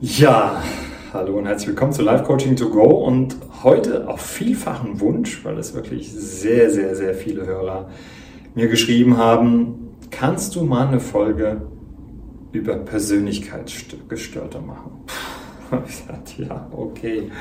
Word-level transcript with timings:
Ja, 0.00 0.62
hallo 1.12 1.38
und 1.38 1.46
herzlich 1.46 1.70
willkommen 1.70 1.92
zu 1.92 2.02
Live 2.02 2.22
Coaching 2.22 2.54
to 2.54 2.70
Go 2.70 2.84
und 2.84 3.34
heute 3.64 4.08
auf 4.08 4.20
vielfachen 4.20 5.00
Wunsch, 5.00 5.44
weil 5.44 5.58
es 5.58 5.74
wirklich 5.74 6.12
sehr, 6.12 6.70
sehr, 6.70 6.94
sehr 6.94 7.14
viele 7.14 7.44
Hörer 7.44 7.88
mir 8.54 8.68
geschrieben 8.68 9.16
haben, 9.16 9.96
kannst 10.12 10.54
du 10.54 10.62
mal 10.62 10.86
eine 10.86 11.00
Folge 11.00 11.62
über 12.52 12.76
Persönlichkeitsgestörte 12.76 14.60
machen? 14.60 14.92
Ich 15.88 15.96
sagte, 15.96 16.44
ja, 16.44 16.68
okay. 16.70 17.32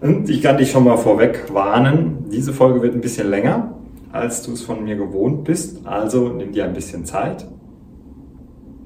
Und 0.00 0.30
ich 0.30 0.42
kann 0.42 0.56
dich 0.56 0.70
schon 0.70 0.84
mal 0.84 0.96
vorweg 0.96 1.52
warnen, 1.52 2.26
diese 2.30 2.52
Folge 2.52 2.82
wird 2.82 2.94
ein 2.94 3.00
bisschen 3.00 3.28
länger, 3.28 3.74
als 4.12 4.42
du 4.42 4.52
es 4.52 4.62
von 4.62 4.84
mir 4.84 4.94
gewohnt 4.94 5.42
bist, 5.42 5.84
also 5.84 6.28
nimm 6.28 6.52
dir 6.52 6.66
ein 6.66 6.72
bisschen 6.72 7.04
Zeit, 7.04 7.44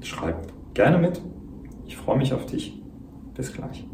schreib 0.01 0.37
gerne 0.73 0.97
mit, 0.97 1.21
ich 1.85 1.95
freue 1.95 2.17
mich 2.17 2.33
auf 2.33 2.47
dich. 2.47 2.78
Bis 3.39 3.53
gleich. 3.53 3.85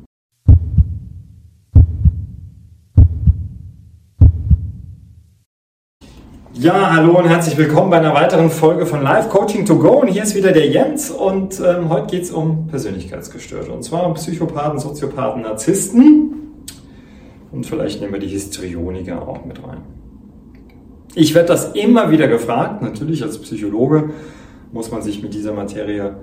Ja, 6.53 6.95
hallo 6.95 7.20
und 7.20 7.30
herzlich 7.30 7.55
willkommen 7.55 7.91
bei 7.91 8.00
einer 8.00 8.16
weiteren 8.16 8.50
Folge 8.50 8.88
von 8.88 9.03
Live 9.03 9.30
Coaching 9.30 9.63
to 9.67 9.77
Go. 9.77 10.00
Und 10.00 10.08
hier 10.08 10.23
ist 10.23 10.34
wieder 10.34 10.52
der 10.52 10.67
Jens 10.67 11.12
und 11.12 11.62
ähm, 11.63 11.89
heute 11.89 12.08
geht 12.08 12.23
es 12.23 12.31
um 12.31 12.66
Persönlichkeitsgestörte. 12.66 13.72
Und 13.72 13.84
zwar 13.84 14.08
um 14.08 14.16
Psychopathen, 14.16 14.80
Soziopathen, 14.80 15.44
Narzissten. 15.44 16.66
Und 17.52 17.67
vielleicht 17.67 18.02
nehmen 18.02 18.14
wir 18.14 18.20
die 18.20 18.30
Histrioniker 18.30 19.27
auch 19.27 19.45
mit 19.45 19.64
rein. 19.64 19.84
Ich 21.14 21.36
werde 21.36 21.50
das 21.50 21.73
immer 21.75 22.09
wieder 22.09 22.27
gefragt. 22.27 22.81
Natürlich 22.81 23.22
als 23.22 23.38
Psychologe 23.38 24.09
muss 24.72 24.89
man 24.89 25.03
sich 25.03 25.22
mit 25.22 25.36
dieser 25.36 25.53
Materie 25.53 26.16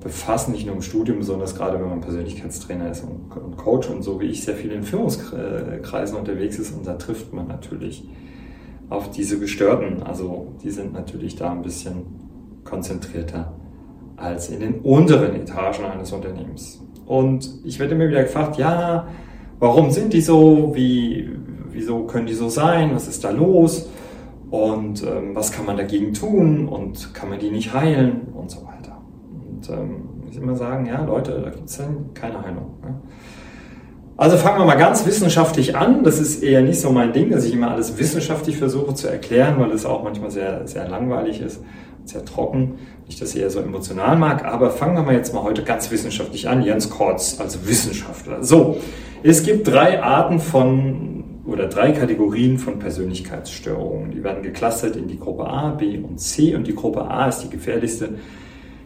befassen, 0.00 0.52
nicht 0.52 0.66
nur 0.66 0.76
im 0.76 0.82
Studium, 0.82 1.22
sondern 1.22 1.48
gerade 1.48 1.80
wenn 1.80 1.88
man 1.88 2.00
Persönlichkeitstrainer 2.00 2.90
ist 2.92 3.02
und, 3.02 3.56
Coach 3.56 3.88
und 3.88 4.02
so 4.02 4.20
wie 4.20 4.26
ich 4.26 4.44
sehr 4.44 4.54
viel 4.54 4.70
in 4.70 4.84
Führungskreisen 4.84 6.16
unterwegs 6.16 6.58
ist 6.58 6.72
und 6.72 6.86
da 6.86 6.94
trifft 6.94 7.32
man 7.32 7.48
natürlich 7.48 8.08
auf 8.88 9.10
diese 9.10 9.38
Gestörten. 9.38 10.02
Also 10.02 10.48
die 10.62 10.70
sind 10.70 10.92
natürlich 10.92 11.36
da 11.36 11.50
ein 11.50 11.62
bisschen 11.62 12.04
konzentrierter 12.64 13.52
als 14.16 14.50
in 14.50 14.60
den 14.60 14.80
unteren 14.80 15.34
Etagen 15.34 15.84
eines 15.84 16.12
Unternehmens. 16.12 16.80
Und 17.06 17.50
ich 17.64 17.80
werde 17.80 17.94
immer 17.94 18.08
wieder 18.08 18.22
gefragt, 18.22 18.56
ja, 18.56 19.08
warum 19.58 19.90
sind 19.90 20.12
die 20.12 20.20
so? 20.20 20.72
Wie, 20.74 21.28
wieso 21.72 22.04
können 22.04 22.26
die 22.26 22.34
so 22.34 22.48
sein? 22.48 22.94
Was 22.94 23.08
ist 23.08 23.24
da 23.24 23.30
los? 23.30 23.88
Und 24.50 25.02
ähm, 25.02 25.34
was 25.34 25.50
kann 25.52 25.66
man 25.66 25.76
dagegen 25.76 26.12
tun? 26.12 26.68
Und 26.68 27.14
kann 27.14 27.30
man 27.30 27.38
die 27.38 27.50
nicht 27.50 27.72
heilen? 27.72 28.28
Und 28.34 28.50
so 28.50 28.64
weiter. 28.66 28.99
Und 29.60 29.76
ähm, 29.76 30.02
ich 30.30 30.36
immer 30.36 30.56
sagen, 30.56 30.86
ja 30.86 31.04
Leute, 31.04 31.40
da 31.44 31.50
gibt 31.50 31.68
es 31.68 31.76
dann 31.76 32.14
keine 32.14 32.42
Heilung. 32.42 32.78
Ne? 32.82 33.00
Also 34.16 34.36
fangen 34.36 34.58
wir 34.58 34.66
mal 34.66 34.76
ganz 34.76 35.06
wissenschaftlich 35.06 35.76
an. 35.76 36.04
Das 36.04 36.20
ist 36.20 36.42
eher 36.42 36.62
nicht 36.62 36.80
so 36.80 36.90
mein 36.90 37.12
Ding, 37.12 37.30
dass 37.30 37.44
ich 37.44 37.54
immer 37.54 37.70
alles 37.70 37.98
wissenschaftlich 37.98 38.56
versuche 38.56 38.94
zu 38.94 39.08
erklären, 39.08 39.54
weil 39.58 39.70
es 39.70 39.86
auch 39.86 40.02
manchmal 40.02 40.30
sehr, 40.30 40.66
sehr 40.66 40.88
langweilig 40.88 41.40
ist, 41.40 41.62
sehr 42.04 42.24
trocken. 42.24 42.74
Nicht, 43.06 43.20
dass 43.20 43.34
ich 43.34 43.40
eher 43.40 43.50
so 43.50 43.60
emotional 43.60 44.16
mag, 44.16 44.44
aber 44.44 44.70
fangen 44.70 44.94
wir 44.94 45.02
mal 45.02 45.14
jetzt 45.14 45.34
mal 45.34 45.42
heute 45.42 45.62
ganz 45.62 45.90
wissenschaftlich 45.90 46.48
an. 46.48 46.62
Jens 46.62 46.90
Kortz 46.90 47.40
als 47.40 47.66
Wissenschaftler. 47.66 48.44
So, 48.44 48.76
es 49.22 49.42
gibt 49.42 49.66
drei 49.68 50.02
Arten 50.02 50.38
von 50.38 51.24
oder 51.46 51.66
drei 51.66 51.92
Kategorien 51.92 52.58
von 52.58 52.78
Persönlichkeitsstörungen. 52.78 54.10
Die 54.10 54.22
werden 54.22 54.42
geclustert 54.42 54.96
in 54.96 55.08
die 55.08 55.18
Gruppe 55.18 55.46
A, 55.46 55.70
B 55.70 55.98
und 55.98 56.20
C 56.20 56.54
und 56.54 56.66
die 56.66 56.74
Gruppe 56.74 57.02
A 57.02 57.28
ist 57.28 57.40
die 57.40 57.50
gefährlichste. 57.50 58.10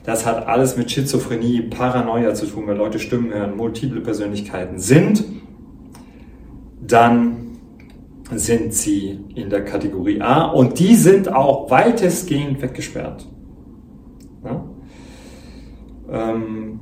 Das 0.05 0.27
hat 0.27 0.47
alles 0.47 0.77
mit 0.77 0.91
Schizophrenie, 0.91 1.62
Paranoia 1.62 2.34
zu 2.34 2.47
tun, 2.47 2.66
wenn 2.66 2.77
Leute 2.77 2.98
Stimmen 2.98 3.33
hören, 3.33 3.56
multiple 3.56 4.02
Persönlichkeiten 4.02 4.78
sind. 4.78 5.24
Dann 6.86 7.44
sind 8.34 8.74
sie 8.74 9.19
in 9.34 9.48
der 9.48 9.64
Kategorie 9.64 10.20
A 10.20 10.45
und 10.45 10.78
die 10.78 10.95
sind 10.95 11.33
auch 11.33 11.70
weitestgehend 11.70 12.61
weggesperrt. 12.61 13.27
Ja? 14.45 14.64
Ähm, 16.11 16.80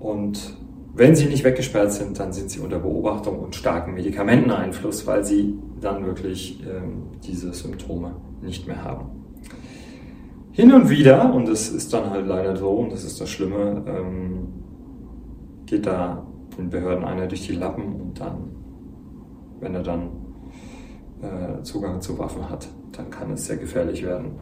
und 0.00 0.56
wenn 0.94 1.14
sie 1.14 1.26
nicht 1.26 1.44
weggesperrt 1.44 1.92
sind, 1.92 2.18
dann 2.18 2.32
sind 2.32 2.50
sie 2.50 2.58
unter 2.58 2.80
Beobachtung 2.80 3.38
und 3.38 3.54
starken 3.54 3.94
Medikamenteneinfluss, 3.94 5.06
weil 5.06 5.24
sie 5.24 5.54
dann 5.80 6.04
wirklich 6.04 6.60
ähm, 6.64 7.02
diese 7.24 7.52
Symptome 7.52 8.16
nicht 8.42 8.66
mehr 8.66 8.82
haben. 8.82 9.19
Hin 10.60 10.74
und 10.74 10.90
wieder, 10.90 11.32
und 11.32 11.48
das 11.48 11.70
ist 11.70 11.90
dann 11.90 12.10
halt 12.10 12.26
leider 12.26 12.54
so, 12.54 12.68
und 12.68 12.92
das 12.92 13.02
ist 13.02 13.18
das 13.18 13.30
Schlimme, 13.30 13.82
ähm, 13.86 14.48
geht 15.64 15.86
da 15.86 16.26
den 16.58 16.68
Behörden 16.68 17.02
einer 17.02 17.26
durch 17.26 17.46
die 17.46 17.54
Lappen 17.54 17.98
und 17.98 18.20
dann, 18.20 18.50
wenn 19.60 19.74
er 19.74 19.82
dann 19.82 20.10
äh, 21.22 21.62
Zugang 21.62 22.02
zu 22.02 22.18
Waffen 22.18 22.50
hat, 22.50 22.68
dann 22.92 23.08
kann 23.08 23.30
es 23.30 23.46
sehr 23.46 23.56
gefährlich 23.56 24.04
werden, 24.04 24.32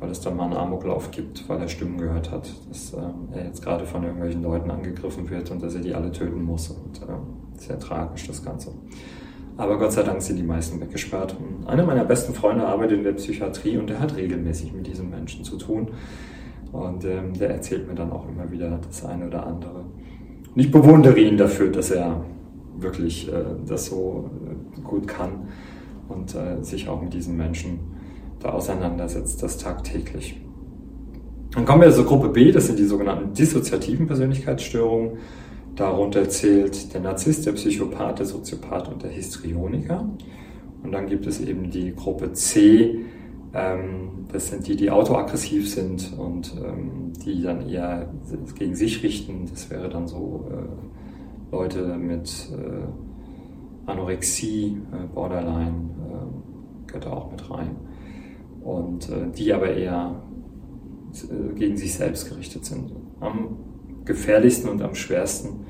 weil 0.00 0.10
es 0.10 0.20
dann 0.20 0.36
mal 0.36 0.46
einen 0.46 0.56
Amoklauf 0.56 1.12
gibt, 1.12 1.48
weil 1.48 1.60
er 1.60 1.68
Stimmen 1.68 1.98
gehört 1.98 2.32
hat, 2.32 2.50
dass 2.68 2.92
äh, 2.92 3.36
er 3.38 3.44
jetzt 3.44 3.62
gerade 3.62 3.86
von 3.86 4.02
irgendwelchen 4.02 4.42
Leuten 4.42 4.72
angegriffen 4.72 5.30
wird 5.30 5.52
und 5.52 5.62
dass 5.62 5.76
er 5.76 5.82
die 5.82 5.94
alle 5.94 6.10
töten 6.10 6.42
muss. 6.42 6.70
Und 6.70 7.00
äh, 7.00 7.60
sehr 7.60 7.78
tragisch 7.78 8.26
das 8.26 8.44
Ganze. 8.44 8.72
Aber 9.56 9.78
Gott 9.78 9.92
sei 9.92 10.02
Dank 10.02 10.20
sind 10.20 10.36
die 10.36 10.42
meisten 10.42 10.80
weggesperrt. 10.80 11.36
Einer 11.66 11.84
meiner 11.84 12.04
besten 12.04 12.34
Freunde 12.34 12.66
arbeitet 12.66 12.98
in 12.98 13.04
der 13.04 13.12
Psychiatrie 13.12 13.78
und 13.78 13.88
der 13.88 14.00
hat 14.00 14.16
regelmäßig 14.16 14.72
mit 14.72 14.86
diesen 14.86 15.10
Menschen 15.10 15.44
zu 15.44 15.56
tun. 15.56 15.88
Und 16.72 17.04
ähm, 17.04 17.34
der 17.34 17.50
erzählt 17.50 17.86
mir 17.86 17.94
dann 17.94 18.10
auch 18.10 18.28
immer 18.28 18.50
wieder 18.50 18.80
das 18.84 19.04
eine 19.04 19.28
oder 19.28 19.46
andere. 19.46 19.84
Und 20.54 20.60
ich 20.60 20.72
bewundere 20.72 21.18
ihn 21.18 21.36
dafür, 21.36 21.70
dass 21.70 21.92
er 21.92 22.24
wirklich 22.76 23.32
äh, 23.32 23.44
das 23.66 23.86
so 23.86 24.30
äh, 24.44 24.80
gut 24.80 25.06
kann 25.06 25.48
und 26.08 26.34
äh, 26.34 26.62
sich 26.62 26.88
auch 26.88 27.00
mit 27.00 27.14
diesen 27.14 27.36
Menschen 27.36 27.78
da 28.40 28.50
auseinandersetzt, 28.50 29.40
das 29.42 29.56
tagtäglich. 29.58 30.40
Dann 31.52 31.64
kommen 31.64 31.82
wir 31.82 31.92
zur 31.92 32.06
Gruppe 32.06 32.28
B, 32.28 32.50
das 32.50 32.66
sind 32.66 32.80
die 32.80 32.84
sogenannten 32.84 33.32
dissoziativen 33.32 34.08
Persönlichkeitsstörungen. 34.08 35.18
Darunter 35.76 36.28
zählt 36.28 36.94
der 36.94 37.00
Narzisst, 37.00 37.46
der 37.46 37.52
Psychopath, 37.52 38.20
der 38.20 38.26
Soziopath 38.26 38.88
und 38.88 39.02
der 39.02 39.10
Histrioniker. 39.10 40.08
Und 40.82 40.92
dann 40.92 41.06
gibt 41.06 41.26
es 41.26 41.40
eben 41.40 41.70
die 41.70 41.94
Gruppe 41.94 42.32
C, 42.32 43.04
ähm, 43.54 44.26
das 44.32 44.48
sind 44.48 44.66
die, 44.66 44.74
die 44.74 44.90
autoaggressiv 44.90 45.70
sind 45.70 46.12
und 46.18 46.54
ähm, 46.62 47.12
die 47.24 47.40
dann 47.40 47.68
eher 47.68 48.12
gegen 48.58 48.74
sich 48.74 49.02
richten. 49.04 49.46
Das 49.48 49.70
wäre 49.70 49.88
dann 49.88 50.08
so 50.08 50.48
äh, 50.50 51.54
Leute 51.54 51.96
mit 51.96 52.50
äh, 52.52 53.88
Anorexie, 53.90 54.78
äh, 54.92 55.06
Borderline, 55.14 55.90
gehört 56.86 57.06
auch 57.06 57.30
mit 57.30 57.50
rein. 57.50 57.76
Und 58.62 59.10
die 59.36 59.52
aber 59.52 59.74
eher 59.74 60.22
gegen 61.54 61.76
sich 61.76 61.92
selbst 61.92 62.30
gerichtet 62.30 62.64
sind. 62.64 62.92
Gefährlichsten 64.04 64.68
und 64.68 64.82
am 64.82 64.94
schwersten 64.94 65.66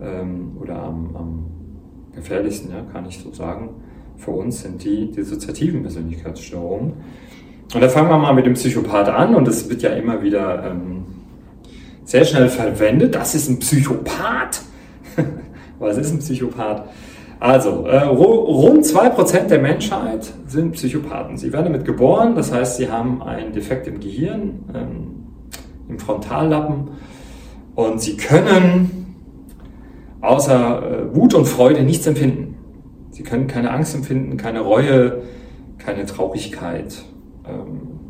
ähm, 0.00 0.56
oder 0.60 0.82
am, 0.82 1.16
am 1.16 1.46
gefährlichsten, 2.14 2.70
ja, 2.70 2.82
kann 2.92 3.06
ich 3.08 3.18
so 3.18 3.32
sagen, 3.32 3.70
für 4.16 4.32
uns 4.32 4.62
sind 4.62 4.82
die 4.82 5.10
dissoziativen 5.12 5.82
Persönlichkeitsstörungen. 5.82 6.94
Und 7.74 7.80
da 7.80 7.88
fangen 7.88 8.08
wir 8.08 8.18
mal 8.18 8.32
mit 8.32 8.46
dem 8.46 8.54
Psychopath 8.54 9.08
an 9.08 9.34
und 9.34 9.46
das 9.46 9.68
wird 9.68 9.82
ja 9.82 9.90
immer 9.90 10.22
wieder 10.22 10.70
ähm, 10.70 11.04
sehr 12.04 12.24
schnell 12.24 12.48
verwendet. 12.48 13.14
Das 13.14 13.34
ist 13.34 13.48
ein 13.48 13.58
Psychopath. 13.58 14.62
Was 15.78 15.98
ist 15.98 16.12
ein 16.12 16.18
Psychopath? 16.18 16.88
Also, 17.40 17.86
äh, 17.86 17.98
rund 17.98 18.84
2% 18.84 19.46
der 19.46 19.60
Menschheit 19.60 20.32
sind 20.48 20.72
Psychopathen. 20.72 21.36
Sie 21.36 21.52
werden 21.52 21.66
damit 21.72 21.84
geboren, 21.84 22.34
das 22.34 22.52
heißt, 22.52 22.78
sie 22.78 22.90
haben 22.90 23.22
einen 23.22 23.52
Defekt 23.52 23.86
im 23.86 24.00
Gehirn, 24.00 24.64
ähm, 24.74 25.26
im 25.88 25.98
Frontallappen 26.00 26.88
und 27.78 28.00
sie 28.00 28.16
können 28.16 29.14
außer 30.20 30.82
äh, 30.82 31.14
Wut 31.14 31.32
und 31.34 31.44
Freude 31.44 31.84
nichts 31.84 32.08
empfinden. 32.08 32.56
Sie 33.12 33.22
können 33.22 33.46
keine 33.46 33.70
Angst 33.70 33.94
empfinden, 33.94 34.36
keine 34.36 34.62
Reue, 34.62 35.22
keine 35.78 36.04
Traurigkeit. 36.04 37.04
Ähm, 37.46 38.00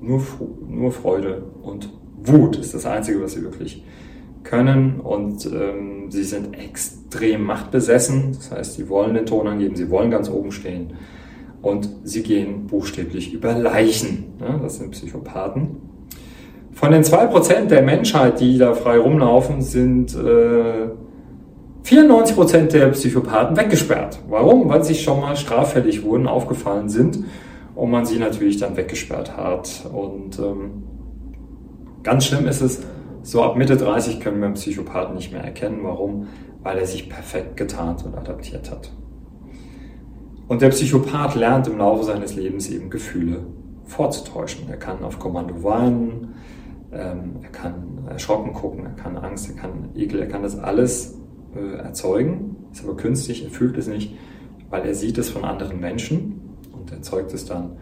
nur, 0.00 0.20
nur 0.68 0.90
Freude 0.90 1.44
und 1.62 1.92
Wut 2.24 2.56
ist 2.56 2.74
das 2.74 2.84
Einzige, 2.84 3.22
was 3.22 3.34
sie 3.34 3.44
wirklich 3.44 3.84
können. 4.42 4.98
Und 4.98 5.46
ähm, 5.46 6.10
sie 6.10 6.24
sind 6.24 6.52
extrem 6.58 7.44
machtbesessen. 7.44 8.32
Das 8.32 8.50
heißt, 8.50 8.74
sie 8.74 8.88
wollen 8.88 9.14
den 9.14 9.26
Ton 9.26 9.46
angeben, 9.46 9.76
sie 9.76 9.90
wollen 9.90 10.10
ganz 10.10 10.28
oben 10.28 10.50
stehen. 10.50 10.94
Und 11.60 11.88
sie 12.02 12.24
gehen 12.24 12.66
buchstäblich 12.66 13.32
über 13.32 13.56
Leichen. 13.56 14.32
Ja, 14.40 14.58
das 14.58 14.78
sind 14.78 14.90
Psychopathen. 14.90 15.91
Von 16.72 16.90
den 16.90 17.02
2% 17.02 17.66
der 17.66 17.82
Menschheit, 17.82 18.40
die 18.40 18.58
da 18.58 18.74
frei 18.74 18.98
rumlaufen, 18.98 19.62
sind 19.62 20.14
äh, 20.14 20.88
94% 21.84 22.68
der 22.68 22.88
Psychopathen 22.88 23.56
weggesperrt. 23.56 24.20
Warum? 24.28 24.68
Weil 24.68 24.82
sie 24.82 24.94
schon 24.94 25.20
mal 25.20 25.36
straffällig 25.36 26.02
wurden, 26.02 26.26
aufgefallen 26.26 26.88
sind 26.88 27.24
und 27.74 27.90
man 27.90 28.06
sie 28.06 28.18
natürlich 28.18 28.56
dann 28.56 28.76
weggesperrt 28.76 29.36
hat. 29.36 29.84
Und 29.92 30.38
ähm, 30.38 30.82
ganz 32.02 32.24
schlimm 32.24 32.46
ist 32.46 32.62
es, 32.62 32.82
So 33.24 33.44
ab 33.44 33.56
Mitte 33.56 33.76
30 33.76 34.18
können 34.18 34.38
wir 34.40 34.46
einen 34.46 34.54
Psychopathen 34.54 35.14
nicht 35.14 35.32
mehr 35.32 35.44
erkennen. 35.44 35.80
Warum? 35.82 36.26
Weil 36.62 36.78
er 36.78 36.86
sich 36.86 37.08
perfekt 37.08 37.56
getarnt 37.56 38.04
und 38.04 38.16
adaptiert 38.16 38.70
hat. 38.70 38.90
Und 40.48 40.60
der 40.60 40.70
Psychopath 40.70 41.36
lernt 41.36 41.68
im 41.68 41.78
Laufe 41.78 42.02
seines 42.02 42.34
Lebens 42.34 42.68
eben 42.68 42.90
Gefühle 42.90 43.46
vorzutäuschen. 43.84 44.68
Er 44.68 44.76
kann 44.76 45.04
auf 45.04 45.20
Kommando 45.20 45.62
weinen, 45.62 46.31
ähm, 46.92 47.36
er 47.42 47.48
kann 47.48 48.06
erschrocken 48.08 48.52
gucken, 48.52 48.84
er 48.84 49.02
kann 49.02 49.16
Angst, 49.16 49.48
er 49.48 49.56
kann 49.56 49.90
Ekel, 49.94 50.20
er 50.20 50.28
kann 50.28 50.42
das 50.42 50.58
alles 50.58 51.18
äh, 51.54 51.76
erzeugen, 51.78 52.56
ist 52.72 52.84
aber 52.84 52.96
künstlich, 52.96 53.44
er 53.44 53.50
fühlt 53.50 53.76
es 53.78 53.86
nicht, 53.86 54.14
weil 54.70 54.86
er 54.86 54.94
sieht 54.94 55.18
es 55.18 55.30
von 55.30 55.44
anderen 55.44 55.80
Menschen 55.80 56.40
und 56.72 56.92
erzeugt 56.92 57.32
es 57.32 57.46
dann. 57.46 57.72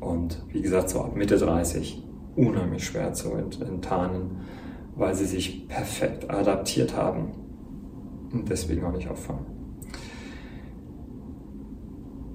Und 0.00 0.42
wie 0.48 0.62
gesagt, 0.62 0.90
so 0.90 1.00
ab 1.00 1.16
Mitte 1.16 1.36
30 1.36 2.02
unheimlich 2.36 2.84
schwer 2.84 3.12
zu 3.12 3.32
enttarnen, 3.34 4.42
weil 4.96 5.14
sie 5.14 5.26
sich 5.26 5.68
perfekt 5.68 6.30
adaptiert 6.30 6.96
haben 6.96 7.32
und 8.32 8.48
deswegen 8.50 8.84
auch 8.84 8.92
nicht 8.92 9.08
auffallen. 9.08 9.46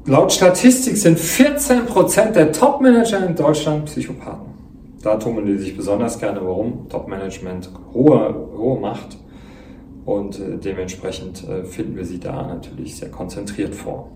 Laut 0.05 0.31
Statistik 0.31 0.95
sind 0.95 1.19
14% 1.19 2.31
der 2.31 2.51
Top-Manager 2.53 3.27
in 3.27 3.35
Deutschland 3.35 3.85
Psychopathen. 3.85 4.56
Da 5.01 5.17
tummeln 5.17 5.45
die 5.45 5.57
sich 5.57 5.75
besonders 5.75 6.19
gerne. 6.19 6.41
Warum? 6.43 6.89
Top-Management, 6.89 7.69
hohe, 7.93 8.35
hohe 8.57 8.79
Macht. 8.79 9.17
Und 10.05 10.39
äh, 10.39 10.57
dementsprechend 10.57 11.47
äh, 11.47 11.63
finden 11.63 11.95
wir 11.95 12.05
sie 12.05 12.19
da 12.19 12.47
natürlich 12.47 12.95
sehr 12.95 13.11
konzentriert 13.11 13.75
vor. 13.75 14.11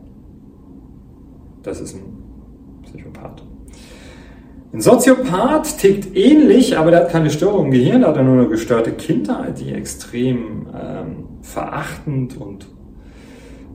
Das 1.63 1.81
ist 1.81 1.95
ein 1.95 2.81
Psychopath. 2.83 3.43
Ein 4.73 4.79
Soziopath 4.79 5.79
tickt 5.79 6.15
ähnlich, 6.15 6.77
aber 6.77 6.91
der 6.91 7.01
hat 7.01 7.09
keine 7.09 7.29
Störung 7.29 7.65
im 7.65 7.71
Gehirn, 7.71 8.01
der 8.01 8.11
hat 8.11 8.23
nur 8.23 8.39
eine 8.39 8.47
gestörte 8.47 8.93
Kindheit, 8.93 9.59
die 9.59 9.73
extrem 9.73 10.67
ähm, 10.73 11.25
verachtend 11.41 12.37
und 12.37 12.67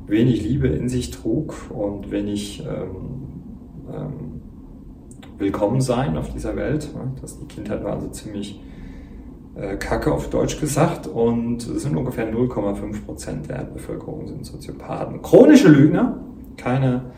wenig 0.06 0.42
Liebe 0.42 0.68
in 0.68 0.88
sich 0.88 1.10
trug 1.10 1.70
und 1.70 2.10
wenig 2.10 2.64
ähm, 2.66 3.26
ähm, 3.92 4.35
willkommen 5.38 5.80
sein 5.80 6.16
auf 6.16 6.32
dieser 6.32 6.56
Welt. 6.56 6.88
Das, 7.20 7.38
die 7.38 7.46
Kindheit 7.46 7.84
war 7.84 7.92
also 7.92 8.08
ziemlich 8.08 8.60
äh, 9.54 9.76
kacke 9.76 10.12
auf 10.12 10.30
Deutsch 10.30 10.58
gesagt 10.60 11.06
und 11.06 11.66
es 11.66 11.82
sind 11.82 11.96
ungefähr 11.96 12.32
0,5 12.32 13.04
Prozent 13.04 13.48
der 13.48 13.56
Erdbevölkerung 13.56 14.26
sind 14.28 14.46
Soziopathen. 14.46 15.20
Chronische 15.22 15.68
Lügner, 15.68 16.20
keine, 16.56 17.12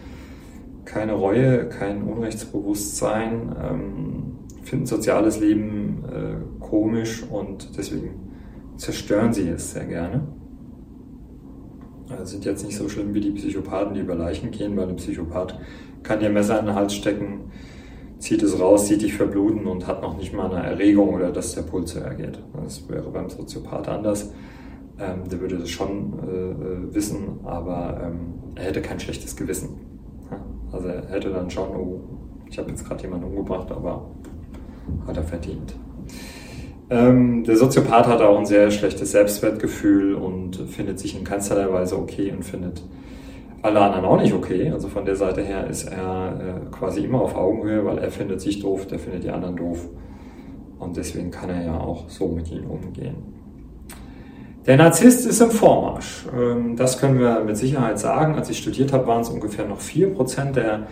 keine 0.85 1.13
Reue, 1.13 1.69
kein 1.69 2.03
Unrechtsbewusstsein, 2.03 3.55
ähm, 3.63 4.23
finden 4.63 4.87
soziales 4.87 5.39
Leben 5.41 6.05
äh, 6.13 6.61
komisch 6.61 7.23
und 7.23 7.79
deswegen 7.79 8.11
zerstören 8.77 9.33
sie 9.33 9.49
es 9.49 9.73
sehr 9.73 9.85
gerne. 9.85 10.23
Also 12.11 12.25
sind 12.25 12.45
jetzt 12.45 12.65
nicht 12.65 12.77
so 12.77 12.89
schlimm 12.89 13.15
wie 13.15 13.21
die 13.21 13.31
Psychopathen, 13.31 13.95
die 13.95 14.01
über 14.01 14.15
Leichen 14.15 14.51
gehen, 14.51 14.77
weil 14.77 14.89
ein 14.89 14.97
Psychopath 14.97 15.59
kann 16.03 16.21
dir 16.21 16.31
Messer 16.31 16.59
in 16.59 16.67
den 16.67 16.75
Hals 16.75 16.95
stecken, 16.95 17.51
zieht 18.19 18.43
es 18.43 18.59
raus, 18.59 18.87
sieht 18.87 19.03
dich 19.03 19.15
verbluten 19.15 19.67
und 19.67 19.87
hat 19.87 20.03
noch 20.03 20.17
nicht 20.17 20.33
mal 20.33 20.51
eine 20.51 20.67
Erregung 20.67 21.15
oder 21.15 21.31
dass 21.31 21.55
der 21.55 21.63
Puls 21.63 21.95
höher 21.95 22.15
geht. 22.15 22.39
Das 22.63 22.89
wäre 22.89 23.11
beim 23.11 23.31
Soziopath 23.31 23.89
anders. 23.89 24.33
Ähm, 25.01 25.29
der 25.31 25.41
würde 25.41 25.59
das 25.59 25.71
schon 25.71 26.19
äh, 26.27 26.33
äh, 26.33 26.95
wissen, 26.95 27.41
aber 27.45 28.01
ähm, 28.05 28.35
er 28.57 28.65
hätte 28.65 28.83
kein 28.83 28.99
schlechtes 28.99 29.37
Gewissen. 29.37 29.81
Also 30.73 30.89
er 30.89 31.09
hätte 31.09 31.31
dann 31.31 31.49
schon, 31.51 31.69
oh, 31.69 32.01
ich 32.51 32.59
habe 32.59 32.71
jetzt 32.71 32.87
gerade 32.87 33.03
jemanden 33.03 33.27
umgebracht, 33.27 33.71
aber 33.71 34.11
hat 35.07 35.17
er 35.17 35.23
verdient. 35.23 35.75
Ähm, 36.91 37.45
der 37.45 37.57
Soziopath 37.57 38.07
hat 38.07 38.23
auch 38.23 38.39
ein 38.39 38.47
sehr 38.47 38.71
schlechtes 38.71 39.13
Selbstwertgefühl 39.13 40.15
und 40.15 40.57
findet 40.57 40.99
sich 40.99 41.17
in 41.17 41.25
keinster 41.25 41.73
Weise 41.73 41.99
okay 41.99 42.33
und 42.33 42.45
findet 42.45 42.83
alle 43.63 43.81
anderen 43.81 44.05
auch 44.05 44.21
nicht 44.21 44.33
okay. 44.33 44.71
Also 44.71 44.89
von 44.89 45.05
der 45.05 45.17
Seite 45.17 45.43
her 45.43 45.67
ist 45.67 45.85
er 45.85 46.41
äh, 46.41 46.71
quasi 46.71 47.05
immer 47.05 47.21
auf 47.21 47.35
Augenhöhe, 47.35 47.85
weil 47.85 47.99
er 47.99 48.11
findet 48.11 48.41
sich 48.41 48.61
doof, 48.61 48.87
der 48.87 48.99
findet 48.99 49.25
die 49.25 49.31
anderen 49.31 49.57
doof. 49.57 49.89
Und 50.79 50.97
deswegen 50.97 51.31
kann 51.31 51.51
er 51.51 51.65
ja 51.65 51.81
auch 51.81 52.09
so 52.09 52.29
mit 52.29 52.51
ihnen 52.51 52.67
umgehen. 52.67 53.17
Der 54.67 54.77
Narzisst 54.77 55.27
ist 55.27 55.41
im 55.41 55.51
Vormarsch. 55.51 56.27
Ähm, 56.37 56.77
das 56.77 56.99
können 56.99 57.19
wir 57.19 57.41
mit 57.41 57.57
Sicherheit 57.57 57.99
sagen. 57.99 58.35
Als 58.35 58.51
ich 58.51 58.59
studiert 58.59 58.93
habe, 58.93 59.07
waren 59.07 59.23
es 59.23 59.29
ungefähr 59.29 59.67
noch 59.67 59.81
4% 59.81 60.53
der 60.53 60.87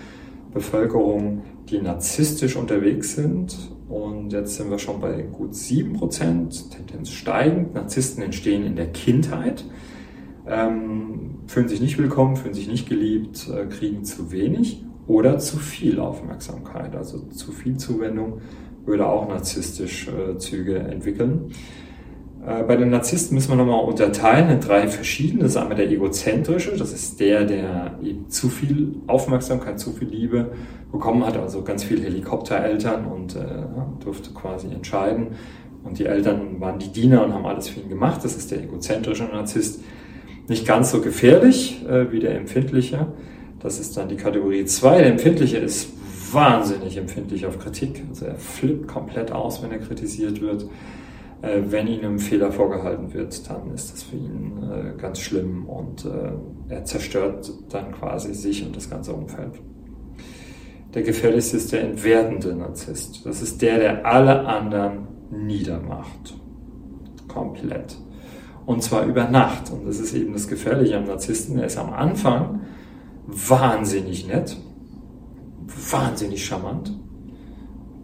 Bevölkerung, 0.52 1.42
die 1.68 1.80
narzisstisch 1.80 2.56
unterwegs 2.56 3.14
sind. 3.14 3.54
Und 3.88 4.32
jetzt 4.32 4.56
sind 4.56 4.70
wir 4.70 4.78
schon 4.78 5.00
bei 5.00 5.22
gut 5.22 5.52
7%, 5.52 6.70
Tendenz 6.70 7.10
steigend. 7.10 7.74
Narzissten 7.74 8.22
entstehen 8.22 8.64
in 8.64 8.76
der 8.76 8.88
Kindheit, 8.88 9.64
ähm, 10.46 11.38
fühlen 11.46 11.68
sich 11.68 11.80
nicht 11.80 11.98
willkommen, 11.98 12.36
fühlen 12.36 12.54
sich 12.54 12.68
nicht 12.68 12.88
geliebt, 12.88 13.48
äh, 13.48 13.66
kriegen 13.66 14.04
zu 14.04 14.30
wenig 14.30 14.84
oder 15.06 15.38
zu 15.38 15.58
viel 15.58 16.00
Aufmerksamkeit. 16.00 16.94
Also 16.96 17.18
zu 17.26 17.52
viel 17.52 17.76
Zuwendung 17.76 18.40
würde 18.84 19.06
auch 19.06 19.28
narzisstisch 19.28 20.08
äh, 20.08 20.38
Züge 20.38 20.78
entwickeln. 20.78 21.52
Äh, 22.46 22.62
bei 22.62 22.76
den 22.76 22.90
Narzissten 22.90 23.34
müssen 23.34 23.50
wir 23.50 23.56
nochmal 23.56 23.84
unterteilen 23.84 24.48
in 24.50 24.60
drei 24.60 24.86
verschiedene. 24.88 25.42
Das 25.42 25.52
ist 25.52 25.56
einmal 25.56 25.76
der 25.76 25.90
egozentrische, 25.90 26.76
das 26.76 26.92
ist 26.92 27.18
der, 27.18 27.44
der 27.44 27.98
eben 28.02 28.28
zu 28.28 28.48
viel 28.48 28.94
Aufmerksamkeit, 29.08 29.80
zu 29.80 29.92
viel 29.92 30.08
Liebe 30.08 30.52
bekommen 30.92 31.26
hat, 31.26 31.36
also 31.36 31.62
ganz 31.62 31.82
viele 31.82 32.02
Helikoptereltern 32.02 33.06
und 33.06 33.34
äh, 33.34 33.64
durfte 34.04 34.30
quasi 34.32 34.68
entscheiden. 34.68 35.28
Und 35.82 35.98
die 35.98 36.06
Eltern 36.06 36.60
waren 36.60 36.78
die 36.78 36.90
Diener 36.90 37.24
und 37.24 37.32
haben 37.32 37.46
alles 37.46 37.68
für 37.68 37.80
ihn 37.80 37.88
gemacht. 37.88 38.24
Das 38.24 38.36
ist 38.36 38.50
der 38.50 38.62
egozentrische 38.62 39.24
Narzisst. 39.24 39.80
Nicht 40.48 40.66
ganz 40.66 40.90
so 40.90 41.00
gefährlich 41.00 41.84
äh, 41.88 42.12
wie 42.12 42.20
der 42.20 42.36
empfindliche. 42.36 43.08
Das 43.60 43.80
ist 43.80 43.96
dann 43.96 44.08
die 44.08 44.16
Kategorie 44.16 44.64
2. 44.64 44.98
Der 44.98 45.06
empfindliche 45.06 45.56
ist 45.58 45.88
wahnsinnig 46.32 46.96
empfindlich 46.96 47.46
auf 47.46 47.58
Kritik. 47.58 48.02
Also 48.08 48.26
er 48.26 48.36
flippt 48.36 48.86
komplett 48.86 49.32
aus, 49.32 49.62
wenn 49.62 49.72
er 49.72 49.78
kritisiert 49.78 50.40
wird. 50.40 50.66
Äh, 51.42 51.62
wenn 51.66 51.86
ihm 51.86 52.04
ein 52.04 52.18
Fehler 52.18 52.52
vorgehalten 52.52 53.12
wird, 53.12 53.48
dann 53.48 53.72
ist 53.74 53.92
das 53.92 54.02
für 54.04 54.16
ihn 54.16 54.62
äh, 54.62 55.00
ganz 55.00 55.20
schlimm 55.20 55.66
und 55.66 56.04
äh, 56.04 56.32
er 56.72 56.84
zerstört 56.84 57.52
dann 57.70 57.92
quasi 57.92 58.34
sich 58.34 58.64
und 58.64 58.76
das 58.76 58.88
ganze 58.88 59.12
Umfeld. 59.12 59.52
Der 60.94 61.02
gefährlichste 61.02 61.58
ist 61.58 61.72
der 61.72 61.82
entwertende 61.82 62.54
Narzisst. 62.54 63.26
Das 63.26 63.42
ist 63.42 63.60
der, 63.60 63.78
der 63.78 64.06
alle 64.06 64.46
anderen 64.46 65.08
niedermacht. 65.30 66.34
Komplett. 67.28 67.96
Und 68.66 68.82
zwar 68.82 69.04
über 69.04 69.28
Nacht. 69.28 69.70
Und 69.70 69.86
das 69.86 70.00
ist 70.00 70.12
eben 70.14 70.32
das 70.32 70.48
Gefährliche 70.48 70.98
am 70.98 71.06
Narzissten. 71.06 71.58
Er 71.58 71.66
ist 71.66 71.78
am 71.78 71.92
Anfang 71.92 72.60
wahnsinnig 73.26 74.26
nett, 74.26 74.56
wahnsinnig 75.90 76.44
charmant 76.44 76.92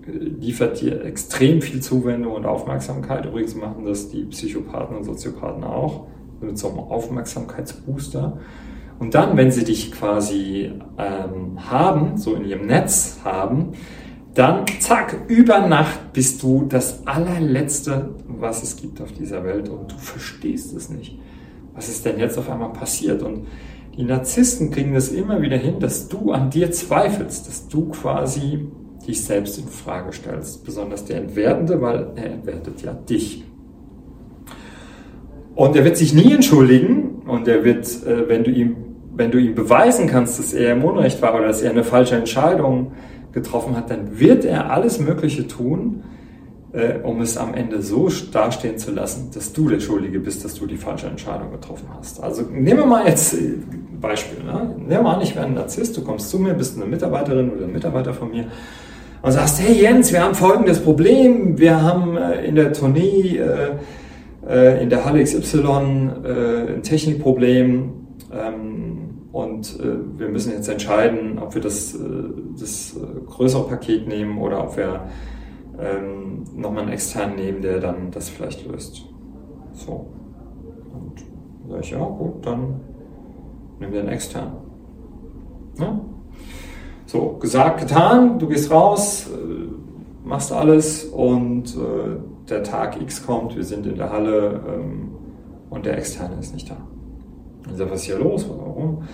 liefert 0.07 0.81
dir 0.81 1.04
extrem 1.04 1.62
viel 1.62 1.81
Zuwendung 1.81 2.35
und 2.35 2.47
Aufmerksamkeit. 2.47 3.26
Übrigens 3.26 3.54
machen 3.54 3.85
das 3.85 4.09
die 4.09 4.25
Psychopathen 4.25 4.97
und 4.97 5.04
Soziopathen 5.04 5.64
auch 5.64 6.07
mit 6.40 6.59
so 6.59 6.69
einem 6.69 6.78
Aufmerksamkeitsbooster. 6.78 8.38
Und 8.99 9.14
dann, 9.14 9.37
wenn 9.37 9.50
sie 9.50 9.64
dich 9.64 9.92
quasi 9.92 10.73
ähm, 10.99 11.71
haben, 11.71 12.16
so 12.16 12.35
in 12.35 12.45
ihrem 12.45 12.66
Netz 12.66 13.21
haben, 13.25 13.73
dann 14.35 14.65
zack, 14.81 15.17
über 15.29 15.67
Nacht 15.67 16.12
bist 16.12 16.43
du 16.43 16.65
das 16.67 17.07
allerletzte, 17.07 18.15
was 18.27 18.62
es 18.62 18.77
gibt 18.77 19.01
auf 19.01 19.12
dieser 19.12 19.45
Welt 19.45 19.69
und 19.69 19.93
du 19.93 19.97
verstehst 19.97 20.75
es 20.75 20.89
nicht. 20.89 21.19
Was 21.75 21.89
ist 21.89 22.05
denn 22.05 22.19
jetzt 22.19 22.39
auf 22.39 22.49
einmal 22.49 22.73
passiert? 22.73 23.23
Und 23.23 23.47
die 23.97 24.05
Narzissten 24.05 24.71
kriegen 24.71 24.95
das 24.95 25.09
immer 25.09 25.43
wieder 25.43 25.57
hin, 25.57 25.81
dass 25.81 26.09
du 26.09 26.33
an 26.33 26.49
dir 26.49 26.71
zweifelst, 26.71 27.47
dass 27.47 27.69
du 27.69 27.91
quasi 27.91 28.67
dich 29.07 29.23
selbst 29.23 29.59
in 29.59 29.69
Frage 29.69 30.12
stellst. 30.12 30.65
Besonders 30.65 31.05
der 31.05 31.19
Entwertende, 31.19 31.81
weil 31.83 32.12
er 32.17 32.33
entwertet 32.33 32.83
ja 32.83 32.95
dich. 32.95 33.45
Und 35.55 35.77
er 35.77 35.85
wird 35.85 35.99
sich 35.99 36.15
nie 36.15 36.33
entschuldigen 36.33 37.23
und 37.27 37.47
er 37.49 37.65
wird, 37.65 37.87
äh, 38.07 38.29
wenn 38.29 38.45
du 38.45 38.51
ihm, 38.51 38.77
wenn 39.15 39.31
du 39.31 39.39
ihm 39.39 39.55
beweisen 39.55 40.07
kannst, 40.07 40.39
dass 40.39 40.55
er 40.55 40.73
im 40.73 40.85
Unrecht 40.85 41.21
war 41.21 41.35
oder 41.35 41.49
dass 41.49 41.61
er 41.61 41.71
eine 41.71 41.85
falsche 41.85 42.17
Entscheidung 42.17 42.93
getroffen 43.33 43.77
hat, 43.77 43.91
dann 43.91 44.19
wird 44.19 44.45
er 44.45 44.71
alles 44.71 44.99
Mögliche 45.01 45.47
tun, 45.47 46.03
äh, 46.73 46.99
um 47.03 47.21
es 47.21 47.37
am 47.37 47.55
Ende 47.55 47.83
so 47.83 48.09
dastehen 48.33 48.79
zu 48.79 48.93
lassen, 48.93 49.31
dass 49.35 49.53
du 49.53 49.69
der 49.69 49.81
Schuldige 49.81 50.21
bist, 50.21 50.45
dass 50.45 50.55
du 50.55 50.67
die 50.67 50.77
falsche 50.77 51.07
Entscheidung 51.07 51.51
getroffen 51.51 51.89
hast. 51.99 52.23
Also 52.23 52.43
nehmen 52.43 52.81
wir 52.81 52.87
mal 52.87 53.07
jetzt 53.07 53.35
ein 53.35 53.65
äh, 53.95 53.97
Beispiel. 54.01 54.43
Ne? 54.45 54.75
Nehmen 54.79 55.05
wir 55.05 55.17
an, 55.17 55.21
ich 55.21 55.35
wäre 55.35 55.47
ein 55.47 55.55
Narzisst, 55.55 55.97
du 55.97 56.03
kommst 56.03 56.31
zu 56.31 56.39
mir, 56.39 56.55
bist 56.55 56.77
eine 56.77 56.87
Mitarbeiterin 56.87 57.51
oder 57.51 57.65
ein 57.65 57.73
Mitarbeiter 57.73 58.15
von 58.15 58.31
mir 58.31 58.47
und 59.21 59.33
sagst, 59.33 59.61
hey 59.61 59.81
Jens, 59.81 60.12
wir 60.12 60.25
haben 60.25 60.35
folgendes 60.35 60.81
Problem, 60.81 61.59
wir 61.59 61.81
haben 61.81 62.17
äh, 62.17 62.45
in 62.45 62.55
der 62.55 62.73
Tournee, 62.73 63.39
äh, 63.39 64.83
in 64.83 64.91
der 64.91 65.05
Halle 65.05 65.23
XY 65.23 66.11
ein 66.25 66.83
Technikproblem 66.83 67.93
ähm, 68.33 68.72
und 69.33 69.79
wir 69.83 70.29
müssen 70.29 70.53
jetzt 70.53 70.69
entscheiden, 70.69 71.39
ob 71.39 71.55
wir 71.55 71.62
das, 71.62 71.97
das 72.59 72.95
größere 73.27 73.67
Paket 73.67 74.07
nehmen 74.07 74.39
oder 74.39 74.62
ob 74.62 74.77
wir 74.77 75.07
ähm, 75.81 76.45
nochmal 76.55 76.83
einen 76.83 76.93
externen 76.93 77.37
nehmen, 77.37 77.62
der 77.62 77.81
dann 77.81 78.11
das 78.11 78.29
vielleicht 78.29 78.67
löst. 78.67 79.07
So. 79.73 80.07
Und 80.93 81.25
sage 81.69 81.81
ich, 81.83 81.91
ja 81.91 82.05
gut, 82.05 82.45
dann 82.45 82.81
nimm 83.81 83.91
dir 83.91 84.01
einen 84.01 84.09
externen. 84.09 84.53
Ja? 85.79 86.01
So, 87.07 87.37
gesagt, 87.41 87.81
getan, 87.81 88.39
du 88.39 88.49
gehst 88.49 88.71
raus, 88.71 89.29
äh, 89.29 90.27
machst 90.27 90.53
alles 90.53 91.05
und 91.05 91.77
äh, 91.77 92.49
der 92.49 92.62
Tag 92.62 93.01
X 93.01 93.27
kommt, 93.27 93.57
wir 93.57 93.65
sind 93.65 93.87
in 93.87 93.97
der 93.97 94.11
Halle 94.11 94.61
ähm, 94.69 95.12
und 95.71 95.87
der 95.87 95.99
Externe 95.99 96.37
ist 96.39 96.55
nicht 96.55 96.71
da. 96.71 96.77
Ich 97.71 97.76
sage, 97.76 97.90
was 97.90 98.00
ist 98.00 98.07
hier 98.07 98.19
los? 98.19 98.47
Warum? 98.49 99.04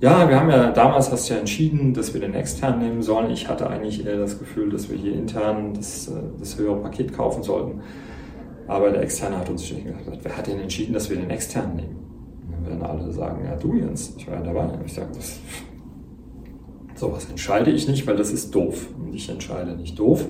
Ja, 0.00 0.28
wir 0.28 0.38
haben 0.38 0.50
ja 0.50 0.70
damals 0.70 1.10
hast 1.10 1.30
du 1.30 1.34
ja 1.34 1.40
entschieden, 1.40 1.94
dass 1.94 2.12
wir 2.12 2.20
den 2.20 2.34
externen 2.34 2.80
nehmen 2.80 3.02
sollen. 3.02 3.30
Ich 3.30 3.48
hatte 3.48 3.70
eigentlich 3.70 4.04
eher 4.04 4.18
das 4.18 4.38
Gefühl, 4.38 4.68
dass 4.70 4.90
wir 4.90 4.98
hier 4.98 5.14
intern 5.14 5.72
das, 5.74 6.08
äh, 6.08 6.12
das 6.38 6.58
höhere 6.58 6.76
Paket 6.76 7.12
kaufen 7.14 7.42
sollten. 7.42 7.80
Aber 8.66 8.90
der 8.90 9.02
externe 9.02 9.38
hat 9.38 9.48
uns 9.48 9.68
gesagt, 9.68 10.20
wer 10.22 10.36
hat 10.36 10.46
denn 10.46 10.60
entschieden, 10.60 10.94
dass 10.94 11.10
wir 11.10 11.16
den 11.16 11.30
externen 11.30 11.76
nehmen? 11.76 11.96
Und 12.46 12.52
dann 12.52 12.80
werden 12.80 12.82
alle 12.82 13.12
sagen, 13.12 13.44
ja 13.44 13.56
du 13.56 13.74
Jens, 13.74 14.14
ich 14.16 14.26
war 14.26 14.34
ja 14.34 14.42
dabei. 14.42 14.64
Und 14.64 14.84
ich 14.84 14.94
sage, 14.94 15.08
das, 15.14 15.38
sowas 16.94 17.26
entscheide 17.30 17.70
ich 17.70 17.88
nicht, 17.88 18.06
weil 18.06 18.16
das 18.16 18.30
ist 18.30 18.54
doof. 18.54 18.88
Und 18.98 19.14
ich 19.14 19.28
entscheide 19.28 19.76
nicht 19.76 19.98
doof. 19.98 20.26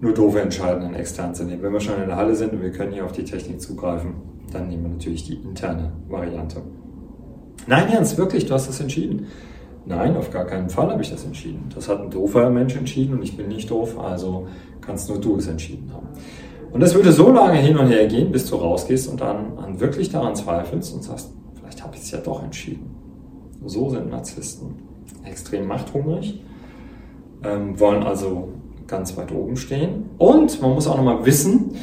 Nur 0.00 0.12
doofe 0.12 0.40
entscheiden, 0.40 0.84
einen 0.84 0.94
externen 0.94 1.34
zu 1.34 1.44
nehmen. 1.44 1.62
Wenn 1.62 1.72
wir 1.72 1.80
schon 1.80 2.00
in 2.00 2.08
der 2.08 2.16
Halle 2.16 2.34
sind 2.34 2.52
und 2.52 2.62
wir 2.62 2.70
können 2.70 2.92
hier 2.92 3.04
auf 3.04 3.12
die 3.12 3.24
Technik 3.24 3.60
zugreifen, 3.60 4.14
dann 4.52 4.68
nehmen 4.68 4.84
wir 4.84 4.90
natürlich 4.90 5.24
die 5.24 5.34
interne 5.34 5.92
Variante. 6.08 6.62
Nein, 7.66 7.88
Jens, 7.92 8.16
wirklich, 8.16 8.46
du 8.46 8.54
hast 8.54 8.68
das 8.68 8.80
entschieden. 8.80 9.26
Nein, 9.86 10.16
auf 10.16 10.30
gar 10.30 10.44
keinen 10.44 10.68
Fall 10.68 10.90
habe 10.90 11.02
ich 11.02 11.10
das 11.10 11.24
entschieden. 11.24 11.68
Das 11.74 11.88
hat 11.88 12.00
ein 12.00 12.10
doofer 12.10 12.50
Mensch 12.50 12.76
entschieden 12.76 13.14
und 13.14 13.22
ich 13.22 13.36
bin 13.36 13.48
nicht 13.48 13.70
doof, 13.70 13.98
also 13.98 14.48
kannst 14.80 15.08
nur 15.08 15.20
du 15.20 15.36
es 15.36 15.46
entschieden 15.46 15.90
haben. 15.92 16.08
Und 16.72 16.80
das 16.80 16.94
würde 16.94 17.12
so 17.12 17.30
lange 17.30 17.58
hin 17.58 17.76
und 17.76 17.88
her 17.88 18.06
gehen, 18.06 18.32
bis 18.32 18.50
du 18.50 18.56
rausgehst 18.56 19.08
und 19.08 19.20
dann 19.20 19.58
an 19.58 19.80
wirklich 19.80 20.10
daran 20.10 20.34
zweifelst 20.34 20.94
und 20.94 21.02
sagst, 21.02 21.32
vielleicht 21.54 21.82
habe 21.82 21.94
ich 21.96 22.02
es 22.02 22.10
ja 22.10 22.18
doch 22.18 22.42
entschieden. 22.42 22.94
So 23.64 23.88
sind 23.90 24.10
Narzissten. 24.10 24.74
Extrem 25.24 25.66
machthungrig, 25.66 26.40
ähm, 27.44 27.78
wollen 27.78 28.02
also 28.02 28.48
ganz 28.86 29.16
weit 29.16 29.32
oben 29.32 29.56
stehen. 29.56 30.10
Und 30.18 30.60
man 30.60 30.72
muss 30.72 30.86
auch 30.86 30.96
nochmal 30.96 31.24
wissen, 31.24 31.76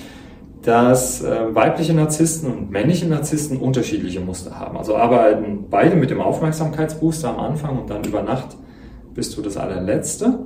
dass 0.63 1.21
äh, 1.21 1.53
weibliche 1.53 1.93
Narzissten 1.93 2.49
und 2.49 2.71
männliche 2.71 3.05
Narzissten 3.05 3.57
unterschiedliche 3.57 4.21
Muster 4.21 4.57
haben. 4.57 4.77
Also 4.77 4.95
arbeiten 4.95 5.65
beide 5.69 5.95
mit 5.97 6.09
dem 6.09 6.21
Aufmerksamkeitsbooster 6.21 7.29
am 7.29 7.39
Anfang 7.39 7.79
und 7.79 7.89
dann 7.89 8.03
über 8.05 8.23
Nacht 8.23 8.57
bist 9.13 9.37
du 9.37 9.41
das 9.41 9.57
allerletzte. 9.57 10.39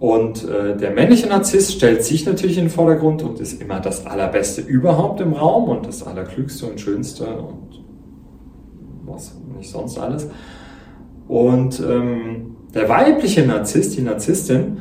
Und 0.00 0.48
äh, 0.48 0.76
der 0.76 0.90
männliche 0.90 1.28
Narzisst 1.28 1.74
stellt 1.74 2.02
sich 2.02 2.26
natürlich 2.26 2.58
in 2.58 2.64
den 2.64 2.70
Vordergrund 2.70 3.22
und 3.22 3.38
ist 3.38 3.62
immer 3.62 3.78
das 3.78 4.04
Allerbeste 4.04 4.60
überhaupt 4.60 5.20
im 5.20 5.32
Raum 5.32 5.68
und 5.68 5.86
das 5.86 6.04
Allerklügste 6.04 6.66
und 6.66 6.80
Schönste 6.80 7.24
und 7.26 7.84
was 9.04 9.36
nicht 9.56 9.70
sonst 9.70 9.98
alles. 10.00 10.28
Und 11.28 11.78
ähm, 11.78 12.56
der 12.74 12.88
weibliche 12.88 13.46
Narzisst, 13.46 13.96
die 13.96 14.02
Narzisstin, 14.02 14.78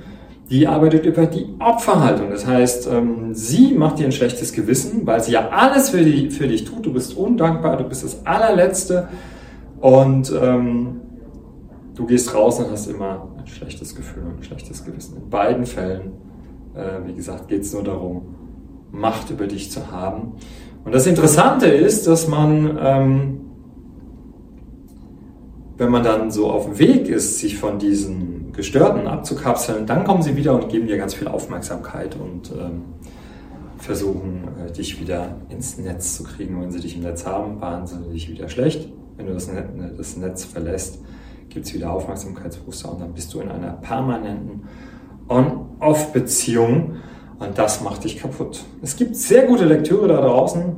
die 0.51 0.67
arbeitet 0.67 1.05
über 1.05 1.27
die 1.27 1.48
Opferhaltung. 1.60 2.29
Das 2.29 2.46
heißt, 2.46 2.89
ähm, 2.91 3.34
sie 3.34 3.74
macht 3.74 4.00
dir 4.00 4.05
ein 4.05 4.12
schlechtes 4.12 4.51
Gewissen, 4.51 5.08
weil 5.08 5.24
sie 5.24 5.31
ja 5.31 5.48
alles 5.50 5.91
für, 5.91 6.03
die, 6.03 6.29
für 6.29 6.46
dich 6.46 6.65
tut. 6.65 6.86
Du 6.86 6.91
bist 6.91 7.15
undankbar, 7.15 7.77
du 7.77 7.86
bist 7.86 8.03
das 8.03 8.25
allerletzte 8.25 9.08
und 9.79 10.31
ähm, 10.39 11.00
du 11.96 12.05
gehst 12.05 12.36
raus 12.36 12.60
und 12.60 12.70
hast 12.70 12.88
immer 12.88 13.29
ein 13.39 13.48
schlechtes 13.48 13.96
Gefühl 13.96 14.24
und 14.24 14.39
ein 14.39 14.43
schlechtes 14.43 14.84
Gewissen. 14.84 15.15
In 15.24 15.29
beiden 15.29 15.65
Fällen, 15.65 16.12
äh, 16.75 17.08
wie 17.08 17.13
gesagt, 17.13 17.48
geht 17.48 17.62
es 17.62 17.74
nur 17.74 17.84
darum, 17.84 18.36
Macht 18.93 19.29
über 19.29 19.48
dich 19.48 19.72
zu 19.72 19.89
haben. 19.89 20.34
Und 20.84 20.93
das 20.93 21.08
Interessante 21.08 21.67
ist, 21.67 22.08
dass 22.08 22.27
man 22.27 22.77
ähm, 22.77 23.41
wenn 25.81 25.89
man 25.89 26.03
dann 26.03 26.29
so 26.29 26.51
auf 26.51 26.65
dem 26.65 26.77
Weg 26.77 27.08
ist, 27.08 27.39
sich 27.39 27.58
von 27.58 27.79
diesen 27.79 28.40
Gestörten 28.53 29.08
abzukapseln, 29.08 29.86
dann 29.86 30.03
kommen 30.03 30.22
sie 30.22 30.36
wieder 30.36 30.53
und 30.53 30.70
geben 30.70 30.88
dir 30.88 30.98
ganz 30.98 31.13
viel 31.13 31.27
Aufmerksamkeit 31.27 32.15
und 32.15 32.51
ähm, 32.51 32.84
versuchen, 33.77 34.48
äh, 34.65 34.72
dich 34.72 35.00
wieder 35.00 35.36
ins 35.50 35.77
Netz 35.77 36.17
zu 36.17 36.24
kriegen. 36.24 36.62
wenn 36.62 36.72
sie 36.72 36.79
dich 36.79 36.96
im 36.96 37.03
Netz 37.03 37.25
haben, 37.25 37.60
behandeln 37.60 38.03
sie 38.05 38.13
dich 38.13 38.29
wieder 38.29 38.50
schlecht. 38.50 38.89
Wenn 39.17 39.27
du 39.27 39.34
das, 39.34 39.51
Net, 39.51 39.65
das 39.98 40.17
Netz 40.17 40.46
verlässt, 40.46 41.00
gibt 41.50 41.65
es 41.65 41.74
wieder 41.74 41.91
Aufmerksamkeitsbooster 41.91 42.91
und 42.91 43.01
dann 43.01 43.13
bist 43.13 43.34
du 43.34 43.41
in 43.41 43.50
einer 43.50 43.74
permanenten 43.74 44.63
On-Off-Beziehung 45.27 46.96
und 47.39 47.58
das 47.58 47.81
macht 47.81 48.03
dich 48.03 48.17
kaputt. 48.17 48.63
Es 48.81 48.96
gibt 48.96 49.15
sehr 49.15 49.46
gute 49.48 49.65
Lektüre 49.65 50.08
da 50.08 50.22
draußen, 50.22 50.75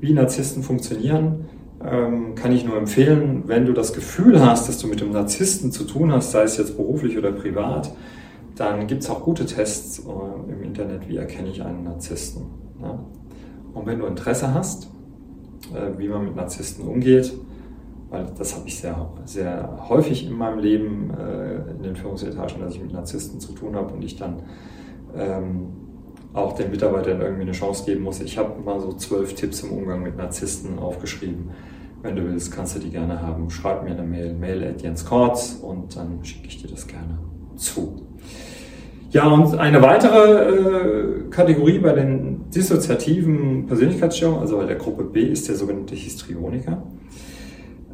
wie 0.00 0.12
Narzissten 0.12 0.62
funktionieren 0.62 1.46
kann 1.82 2.52
ich 2.52 2.64
nur 2.64 2.76
empfehlen, 2.76 3.42
wenn 3.46 3.66
du 3.66 3.72
das 3.72 3.92
Gefühl 3.92 4.40
hast, 4.40 4.68
dass 4.68 4.78
du 4.78 4.86
mit 4.86 5.02
einem 5.02 5.12
Narzissten 5.12 5.72
zu 5.72 5.84
tun 5.84 6.12
hast, 6.12 6.30
sei 6.30 6.42
es 6.42 6.56
jetzt 6.56 6.76
beruflich 6.76 7.18
oder 7.18 7.32
privat, 7.32 7.92
dann 8.56 8.86
gibt 8.86 9.02
es 9.02 9.10
auch 9.10 9.22
gute 9.22 9.46
Tests 9.46 10.00
äh, 10.00 10.52
im 10.52 10.62
Internet, 10.62 11.08
wie 11.08 11.16
erkenne 11.16 11.48
ich 11.48 11.62
einen 11.62 11.84
Narzissten. 11.84 12.42
Ja? 12.80 12.98
Und 13.74 13.86
wenn 13.86 13.98
du 13.98 14.06
Interesse 14.06 14.52
hast, 14.52 14.90
äh, 15.74 15.98
wie 15.98 16.08
man 16.08 16.24
mit 16.24 16.36
Narzissten 16.36 16.86
umgeht, 16.86 17.32
weil 18.10 18.26
das 18.36 18.54
habe 18.54 18.68
ich 18.68 18.78
sehr, 18.78 19.08
sehr 19.24 19.86
häufig 19.88 20.26
in 20.26 20.34
meinem 20.34 20.58
Leben 20.58 21.10
äh, 21.18 21.70
in 21.70 21.82
den 21.82 21.96
Führungsetagen, 21.96 22.60
dass 22.60 22.74
ich 22.74 22.82
mit 22.82 22.92
Narzissten 22.92 23.40
zu 23.40 23.52
tun 23.52 23.74
habe 23.74 23.94
und 23.94 24.04
ich 24.04 24.16
dann 24.16 24.42
ähm, 25.16 25.68
auch 26.34 26.54
den 26.54 26.70
Mitarbeitern 26.70 27.20
irgendwie 27.20 27.42
eine 27.42 27.52
Chance 27.52 27.84
geben 27.84 28.02
muss. 28.02 28.20
Ich 28.20 28.38
habe 28.38 28.60
mal 28.62 28.80
so 28.80 28.92
zwölf 28.94 29.34
Tipps 29.34 29.62
im 29.62 29.70
Umgang 29.70 30.02
mit 30.02 30.16
Narzissten 30.16 30.78
aufgeschrieben. 30.78 31.50
Wenn 32.02 32.16
du 32.16 32.24
willst, 32.24 32.50
kannst 32.52 32.74
du 32.74 32.80
die 32.80 32.90
gerne 32.90 33.22
haben. 33.22 33.48
Schreib 33.50 33.84
mir 33.84 33.90
eine 33.90 34.02
Mail, 34.02 34.34
mail 34.34 34.64
at 34.64 34.82
Jens 34.82 35.04
Kortz 35.04 35.58
und 35.62 35.96
dann 35.96 36.24
schicke 36.24 36.48
ich 36.48 36.60
dir 36.60 36.68
das 36.68 36.86
gerne 36.86 37.18
zu. 37.56 38.06
Ja, 39.10 39.28
und 39.28 39.58
eine 39.58 39.82
weitere 39.82 41.26
äh, 41.26 41.30
Kategorie 41.30 41.78
bei 41.78 41.92
den 41.92 42.50
dissoziativen 42.50 43.66
Persönlichkeitsstörungen, 43.66 44.40
also 44.40 44.56
bei 44.56 44.64
der 44.64 44.76
Gruppe 44.76 45.04
B, 45.04 45.20
ist 45.20 45.48
der 45.48 45.54
sogenannte 45.54 45.94
Histrioniker. 45.94 46.82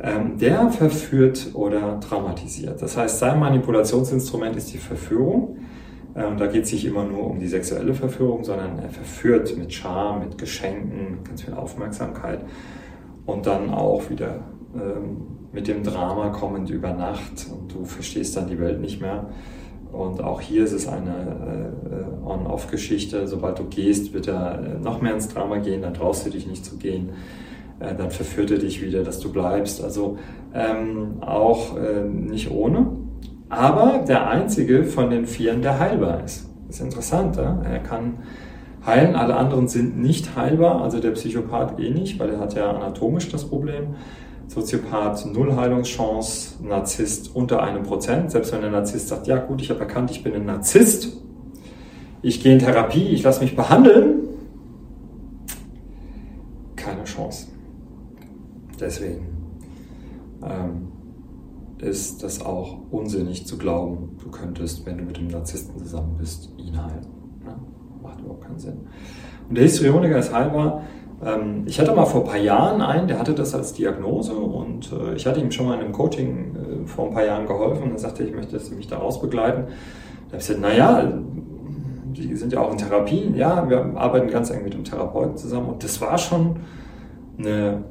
Ähm, 0.00 0.38
der 0.38 0.70
verführt 0.70 1.48
oder 1.54 1.98
traumatisiert. 1.98 2.80
Das 2.80 2.96
heißt, 2.96 3.18
sein 3.18 3.40
Manipulationsinstrument 3.40 4.54
ist 4.54 4.72
die 4.72 4.78
Verführung. 4.78 5.56
Und 6.26 6.40
da 6.40 6.46
geht 6.46 6.64
es 6.64 6.72
nicht 6.72 6.84
immer 6.84 7.04
nur 7.04 7.26
um 7.26 7.38
die 7.38 7.46
sexuelle 7.46 7.94
Verführung, 7.94 8.42
sondern 8.42 8.78
er 8.78 8.88
verführt 8.88 9.56
mit 9.56 9.72
Charme, 9.72 10.20
mit 10.20 10.38
Geschenken, 10.38 11.18
ganz 11.24 11.42
viel 11.42 11.54
Aufmerksamkeit 11.54 12.40
und 13.26 13.46
dann 13.46 13.70
auch 13.70 14.08
wieder 14.10 14.40
ähm, 14.74 15.18
mit 15.52 15.68
dem 15.68 15.82
Drama 15.82 16.30
kommend 16.30 16.70
über 16.70 16.92
Nacht 16.92 17.46
und 17.52 17.72
du 17.72 17.84
verstehst 17.84 18.36
dann 18.36 18.48
die 18.48 18.58
Welt 18.58 18.80
nicht 18.80 19.00
mehr. 19.00 19.26
Und 19.92 20.22
auch 20.22 20.40
hier 20.40 20.64
ist 20.64 20.72
es 20.72 20.86
eine 20.86 21.10
äh, 21.10 22.26
On-Off-Geschichte. 22.26 23.26
Sobald 23.26 23.58
du 23.58 23.64
gehst, 23.64 24.12
wird 24.12 24.28
er 24.28 24.60
äh, 24.60 24.78
noch 24.78 25.00
mehr 25.00 25.14
ins 25.14 25.28
Drama 25.28 25.58
gehen, 25.58 25.82
dann 25.82 25.94
traust 25.94 26.26
du 26.26 26.30
dich 26.30 26.46
nicht 26.46 26.64
zu 26.64 26.76
gehen. 26.76 27.10
Äh, 27.80 27.94
dann 27.94 28.10
verführt 28.10 28.50
er 28.50 28.58
dich 28.58 28.82
wieder, 28.82 29.02
dass 29.02 29.20
du 29.20 29.32
bleibst. 29.32 29.82
Also 29.82 30.18
ähm, 30.52 31.22
auch 31.22 31.76
äh, 31.76 32.02
nicht 32.02 32.50
ohne 32.50 32.90
aber 33.48 34.04
der 34.06 34.28
einzige 34.28 34.84
von 34.84 35.10
den 35.10 35.26
Vieren, 35.26 35.62
der 35.62 35.78
heilbar 35.78 36.24
ist. 36.24 36.48
Das 36.66 36.76
ist 36.76 36.82
interessant, 36.82 37.36
ja? 37.36 37.62
er 37.62 37.78
kann 37.78 38.18
heilen, 38.84 39.14
alle 39.14 39.36
anderen 39.36 39.68
sind 39.68 39.98
nicht 39.98 40.36
heilbar, 40.36 40.82
also 40.82 41.00
der 41.00 41.12
Psychopath 41.12 41.78
eh 41.80 41.90
nicht, 41.90 42.18
weil 42.18 42.30
er 42.30 42.40
hat 42.40 42.54
ja 42.54 42.70
anatomisch 42.70 43.30
das 43.30 43.44
Problem. 43.44 43.94
Soziopath 44.48 45.26
null 45.26 45.54
Heilungschance, 45.56 46.62
Narzisst 46.62 47.34
unter 47.34 47.62
einem 47.62 47.82
Prozent. 47.82 48.30
Selbst 48.30 48.52
wenn 48.52 48.62
der 48.62 48.70
Narzisst 48.70 49.08
sagt, 49.08 49.26
ja 49.26 49.36
gut, 49.36 49.60
ich 49.60 49.68
habe 49.68 49.80
erkannt, 49.80 50.10
ich 50.10 50.22
bin 50.24 50.34
ein 50.34 50.46
Narzisst, 50.46 51.18
ich 52.22 52.42
gehe 52.42 52.54
in 52.54 52.58
Therapie, 52.58 53.08
ich 53.08 53.22
lasse 53.22 53.42
mich 53.42 53.54
behandeln, 53.54 54.20
keine 56.76 57.04
Chance. 57.04 57.48
Deswegen. 58.80 59.26
Ähm, 60.42 60.88
ist 61.80 62.22
das 62.22 62.44
auch 62.44 62.78
unsinnig 62.90 63.46
zu 63.46 63.58
glauben, 63.58 64.16
du 64.22 64.30
könntest, 64.30 64.84
wenn 64.86 64.98
du 64.98 65.04
mit 65.04 65.16
dem 65.16 65.28
Narzissten 65.28 65.78
zusammen 65.78 66.16
bist, 66.18 66.50
ihn 66.56 66.76
heilen. 66.76 67.06
Ja? 67.44 67.58
Macht 68.02 68.20
überhaupt 68.20 68.44
keinen 68.44 68.58
Sinn. 68.58 68.78
Und 69.48 69.56
der 69.56 69.64
Histrioniker 69.64 70.18
ist 70.18 70.32
heilbar. 70.32 70.82
Ähm, 71.24 71.64
ich 71.66 71.80
hatte 71.80 71.94
mal 71.94 72.04
vor 72.04 72.22
ein 72.22 72.26
paar 72.26 72.38
Jahren 72.38 72.80
einen, 72.80 73.08
der 73.08 73.18
hatte 73.18 73.34
das 73.34 73.54
als 73.54 73.72
Diagnose 73.72 74.34
und 74.34 74.92
äh, 74.92 75.14
ich 75.14 75.26
hatte 75.26 75.40
ihm 75.40 75.50
schon 75.50 75.66
mal 75.66 75.74
in 75.74 75.80
einem 75.80 75.92
Coaching 75.92 76.56
äh, 76.56 76.86
vor 76.86 77.06
ein 77.06 77.14
paar 77.14 77.24
Jahren 77.24 77.46
geholfen 77.46 77.84
und 77.84 77.92
er 77.92 77.98
sagte, 77.98 78.24
ich 78.24 78.34
möchte, 78.34 78.52
dass 78.52 78.70
mich 78.70 78.86
daraus 78.86 79.20
begleiten. 79.20 79.64
Da 79.66 80.34
habe 80.34 80.42
ich 80.42 80.46
gesagt, 80.46 80.60
naja, 80.60 81.20
Sie 82.14 82.34
sind 82.36 82.52
ja 82.52 82.60
auch 82.60 82.72
in 82.72 82.78
Therapien. 82.78 83.36
Ja, 83.36 83.68
wir 83.68 83.92
arbeiten 83.96 84.28
ganz 84.28 84.50
eng 84.50 84.64
mit 84.64 84.74
dem 84.74 84.84
Therapeuten 84.84 85.36
zusammen 85.36 85.68
und 85.68 85.84
das 85.84 86.00
war 86.00 86.18
schon 86.18 86.56
eine 87.38 87.84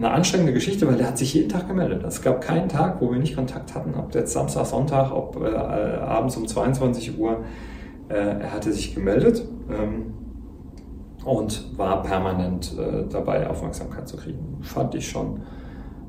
eine 0.00 0.12
anstrengende 0.12 0.54
Geschichte, 0.54 0.88
weil 0.88 0.96
der 0.96 1.08
hat 1.08 1.18
sich 1.18 1.34
jeden 1.34 1.50
Tag 1.50 1.68
gemeldet. 1.68 2.02
Es 2.06 2.22
gab 2.22 2.40
keinen 2.40 2.70
Tag, 2.70 3.02
wo 3.02 3.12
wir 3.12 3.18
nicht 3.18 3.36
Kontakt 3.36 3.74
hatten, 3.74 3.94
ob 3.94 4.14
jetzt 4.14 4.32
Samstag, 4.32 4.64
Sonntag, 4.64 5.12
ob 5.12 5.36
äh, 5.42 5.54
abends 5.54 6.38
um 6.38 6.48
22 6.48 7.18
Uhr. 7.18 7.44
Äh, 8.08 8.14
er 8.14 8.52
hatte 8.52 8.72
sich 8.72 8.94
gemeldet 8.94 9.44
ähm, 9.70 10.14
und 11.24 11.76
war 11.76 12.02
permanent 12.02 12.74
äh, 12.78 13.04
dabei, 13.10 13.48
Aufmerksamkeit 13.48 14.08
zu 14.08 14.16
kriegen. 14.16 14.58
Fand 14.62 14.94
ich 14.94 15.06
schon 15.06 15.42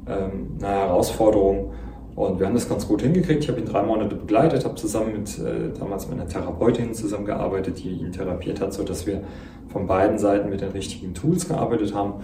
ähm, 0.08 0.58
eine 0.60 0.70
Herausforderung. 0.70 1.74
Und 2.16 2.40
wir 2.40 2.48
haben 2.48 2.54
das 2.54 2.70
ganz 2.70 2.88
gut 2.88 3.02
hingekriegt. 3.02 3.44
Ich 3.44 3.50
habe 3.50 3.60
ihn 3.60 3.66
drei 3.66 3.84
Monate 3.84 4.16
begleitet, 4.16 4.64
habe 4.64 4.76
zusammen 4.76 5.14
mit 5.14 5.38
äh, 5.38 5.78
damals 5.78 6.08
mit 6.08 6.18
einer 6.18 6.30
Therapeutin 6.30 6.94
zusammengearbeitet, 6.94 7.84
die 7.84 7.90
ihn 7.90 8.14
therapiert 8.14 8.62
hat, 8.62 8.74
sodass 8.74 9.06
wir 9.06 9.22
von 9.68 9.86
beiden 9.86 10.18
Seiten 10.18 10.50
mit 10.50 10.62
den 10.62 10.72
richtigen 10.72 11.14
Tools 11.14 11.48
gearbeitet 11.48 11.94
haben. 11.94 12.16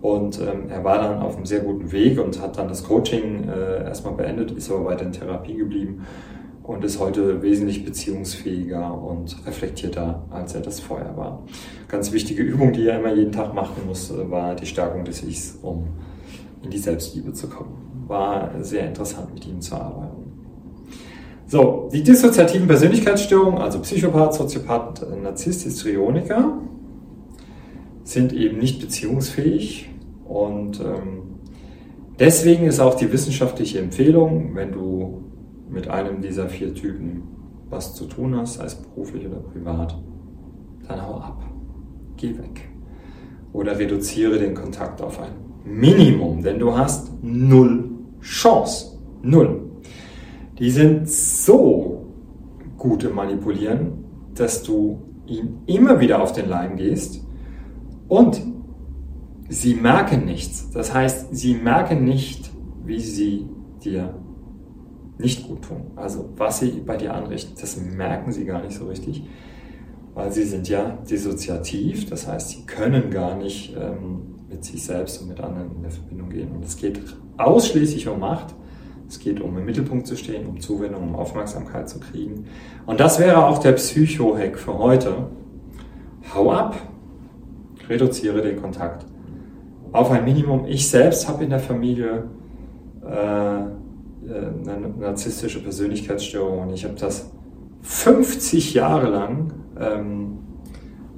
Und 0.00 0.40
ähm, 0.40 0.70
er 0.70 0.82
war 0.82 0.98
dann 0.98 1.18
auf 1.18 1.36
einem 1.36 1.46
sehr 1.46 1.60
guten 1.60 1.92
Weg 1.92 2.18
und 2.18 2.40
hat 2.40 2.56
dann 2.56 2.68
das 2.68 2.84
Coaching 2.84 3.48
äh, 3.48 3.84
erstmal 3.84 4.14
beendet, 4.14 4.50
ist 4.52 4.70
aber 4.70 4.86
weiter 4.86 5.04
in 5.04 5.12
Therapie 5.12 5.54
geblieben 5.54 6.06
und 6.62 6.84
ist 6.84 7.00
heute 7.00 7.42
wesentlich 7.42 7.84
beziehungsfähiger 7.84 8.94
und 8.94 9.36
reflektierter, 9.46 10.22
als 10.30 10.54
er 10.54 10.60
das 10.62 10.80
vorher 10.80 11.16
war. 11.16 11.42
Ganz 11.88 12.12
wichtige 12.12 12.42
Übung, 12.42 12.72
die 12.72 12.86
er 12.86 13.00
immer 13.00 13.12
jeden 13.12 13.32
Tag 13.32 13.54
machen 13.54 13.86
muss, 13.86 14.10
äh, 14.10 14.30
war 14.30 14.54
die 14.54 14.66
Stärkung 14.66 15.04
des 15.04 15.22
Ichs, 15.22 15.58
um 15.62 15.88
in 16.62 16.70
die 16.70 16.78
Selbstliebe 16.78 17.32
zu 17.32 17.48
kommen. 17.48 18.04
War 18.06 18.50
sehr 18.60 18.86
interessant, 18.86 19.34
mit 19.34 19.46
ihm 19.46 19.60
zu 19.60 19.74
arbeiten. 19.74 20.30
So, 21.46 21.88
die 21.92 22.02
dissoziativen 22.02 22.68
Persönlichkeitsstörungen, 22.68 23.60
also 23.60 23.80
Psychopath, 23.80 24.34
Soziopath, 24.34 25.04
Narzisst, 25.20 25.64
Histrioniker, 25.64 26.58
sind 28.04 28.32
eben 28.32 28.58
nicht 28.58 28.80
beziehungsfähig 28.80 29.90
und 30.24 30.80
ähm, 30.80 31.40
deswegen 32.18 32.66
ist 32.66 32.80
auch 32.80 32.94
die 32.94 33.12
wissenschaftliche 33.12 33.78
Empfehlung, 33.78 34.54
wenn 34.54 34.72
du 34.72 35.24
mit 35.68 35.88
einem 35.88 36.20
dieser 36.20 36.48
vier 36.48 36.74
Typen 36.74 37.22
was 37.68 37.94
zu 37.94 38.06
tun 38.06 38.36
hast, 38.36 38.54
sei 38.54 38.64
es 38.64 38.74
beruflich 38.74 39.26
oder 39.26 39.38
privat, 39.38 39.96
dann 40.88 41.06
hau 41.06 41.14
ab. 41.14 41.42
Geh 42.16 42.36
weg. 42.36 42.68
Oder 43.52 43.78
reduziere 43.78 44.38
den 44.38 44.54
Kontakt 44.54 45.00
auf 45.00 45.20
ein 45.20 45.32
Minimum, 45.64 46.42
denn 46.42 46.58
du 46.58 46.76
hast 46.76 47.12
null 47.22 47.90
Chance. 48.20 48.98
Null. 49.22 49.70
Die 50.58 50.70
sind 50.70 51.08
so 51.08 52.06
gut 52.76 53.04
im 53.04 53.14
Manipulieren, 53.14 54.04
dass 54.34 54.62
du 54.62 55.00
ihm 55.26 55.58
immer 55.66 56.00
wieder 56.00 56.22
auf 56.22 56.32
den 56.32 56.48
Leim 56.48 56.76
gehst 56.76 57.24
und 58.10 58.42
sie 59.48 59.74
merken 59.74 60.24
nichts. 60.24 60.68
Das 60.72 60.92
heißt, 60.92 61.28
sie 61.30 61.54
merken 61.54 62.04
nicht, 62.04 62.50
wie 62.84 62.98
sie 62.98 63.48
dir 63.84 64.14
nicht 65.16 65.46
gut 65.46 65.62
tun. 65.62 65.92
Also 65.94 66.28
was 66.36 66.58
sie 66.58 66.82
bei 66.84 66.96
dir 66.96 67.14
anrichten, 67.14 67.54
das 67.58 67.76
merken 67.80 68.32
sie 68.32 68.44
gar 68.44 68.62
nicht 68.62 68.76
so 68.76 68.88
richtig, 68.88 69.28
weil 70.14 70.32
sie 70.32 70.42
sind 70.42 70.68
ja 70.68 70.98
dissoziativ, 71.08 72.10
das 72.10 72.26
heißt, 72.26 72.50
sie 72.50 72.66
können 72.66 73.10
gar 73.10 73.36
nicht 73.36 73.76
ähm, 73.76 74.40
mit 74.48 74.64
sich 74.64 74.82
selbst 74.82 75.22
und 75.22 75.28
mit 75.28 75.38
anderen 75.38 75.70
in 75.70 75.78
eine 75.78 75.90
Verbindung 75.92 76.30
gehen. 76.30 76.50
Und 76.50 76.64
es 76.64 76.76
geht 76.76 77.00
ausschließlich 77.38 78.08
um 78.08 78.18
Macht. 78.18 78.56
Es 79.08 79.20
geht 79.20 79.40
um 79.40 79.56
im 79.56 79.64
Mittelpunkt 79.64 80.08
zu 80.08 80.16
stehen, 80.16 80.48
um 80.48 80.60
Zuwendung, 80.60 81.04
um 81.04 81.14
Aufmerksamkeit 81.14 81.88
zu 81.88 82.00
kriegen. 82.00 82.46
Und 82.86 82.98
das 82.98 83.20
wäre 83.20 83.46
auch 83.46 83.58
der 83.58 83.72
Psycho-Hack 83.72 84.58
für 84.58 84.78
heute. 84.78 85.28
Hau 86.34 86.50
ab, 86.50 86.76
reduziere 87.90 88.40
den 88.40 88.60
Kontakt 88.60 89.04
auf 89.92 90.10
ein 90.10 90.24
Minimum. 90.24 90.64
Ich 90.66 90.88
selbst 90.88 91.28
habe 91.28 91.44
in 91.44 91.50
der 91.50 91.58
Familie 91.58 92.24
äh, 93.04 93.60
äh, 93.60 93.66
eine 94.70 94.88
narzisstische 94.98 95.62
Persönlichkeitsstörung 95.62 96.60
und 96.60 96.72
ich 96.72 96.84
habe 96.84 96.94
das 96.94 97.30
50 97.82 98.74
Jahre 98.74 99.10
lang 99.10 99.52
ähm, 99.78 100.38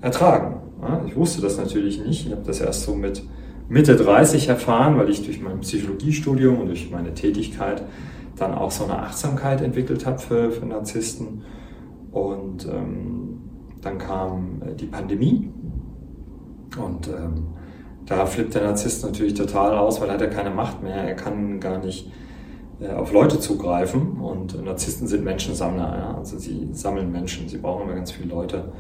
ertragen. 0.01 0.61
Ja, 0.81 1.05
ich 1.07 1.15
wusste 1.17 1.43
das 1.43 1.59
natürlich 1.59 2.05
nicht. 2.05 2.27
Ich 2.27 2.33
habe 2.33 2.43
das 2.45 2.61
erst 2.61 2.83
so 2.83 2.95
mit 2.95 3.23
Mitte 3.69 3.97
30 3.97 4.49
erfahren, 4.49 4.97
weil 4.99 5.11
ich 5.11 5.25
durch 5.25 5.41
mein 5.41 5.61
Psychologiestudium 5.61 6.61
und 6.61 6.67
durch 6.69 6.91
meine 6.91 7.15
Tätigkeit 7.15 7.83
dann 8.37 8.55
auch 8.55 8.71
so 8.71 8.85
eine 8.85 8.99
Achtsamkeit 8.99 9.61
entwickelt 9.61 10.07
habe 10.07 10.19
für, 10.19 10.51
für 10.51 10.67
Narzissten. 10.67 11.43
Und 12.11 12.67
ähm, 12.67 13.39
dann 13.81 13.99
kam 13.99 14.63
äh, 14.63 14.75
die 14.75 14.87
Pandemie 14.87 15.51
und 16.77 17.09
ähm, 17.09 17.49
da 18.07 18.27
flippt 18.27 18.55
der 18.55 18.65
Narzisst 18.65 19.05
natürlich 19.05 19.35
total 19.35 19.77
aus, 19.77 20.01
weil 20.01 20.09
er 20.09 20.15
hat 20.15 20.21
ja 20.21 20.27
keine 20.27 20.51
Macht 20.51 20.83
mehr. 20.83 20.97
Er 20.97 21.15
kann 21.15 21.61
gar 21.61 21.79
nicht 21.79 22.11
äh, 22.81 22.93
auf 22.93 23.13
Leute 23.13 23.39
zugreifen. 23.39 24.21
Und 24.21 24.63
Narzissten 24.65 25.07
sind 25.07 25.25
Menschensammler, 25.25 25.97
ja? 25.97 26.17
also 26.19 26.39
sie 26.39 26.69
sammeln 26.73 27.13
Menschen, 27.13 27.49
sie 27.49 27.59
brauchen 27.59 27.85
immer 27.85 27.95
ganz 27.95 28.11
viele 28.13 28.29
Leute. 28.29 28.73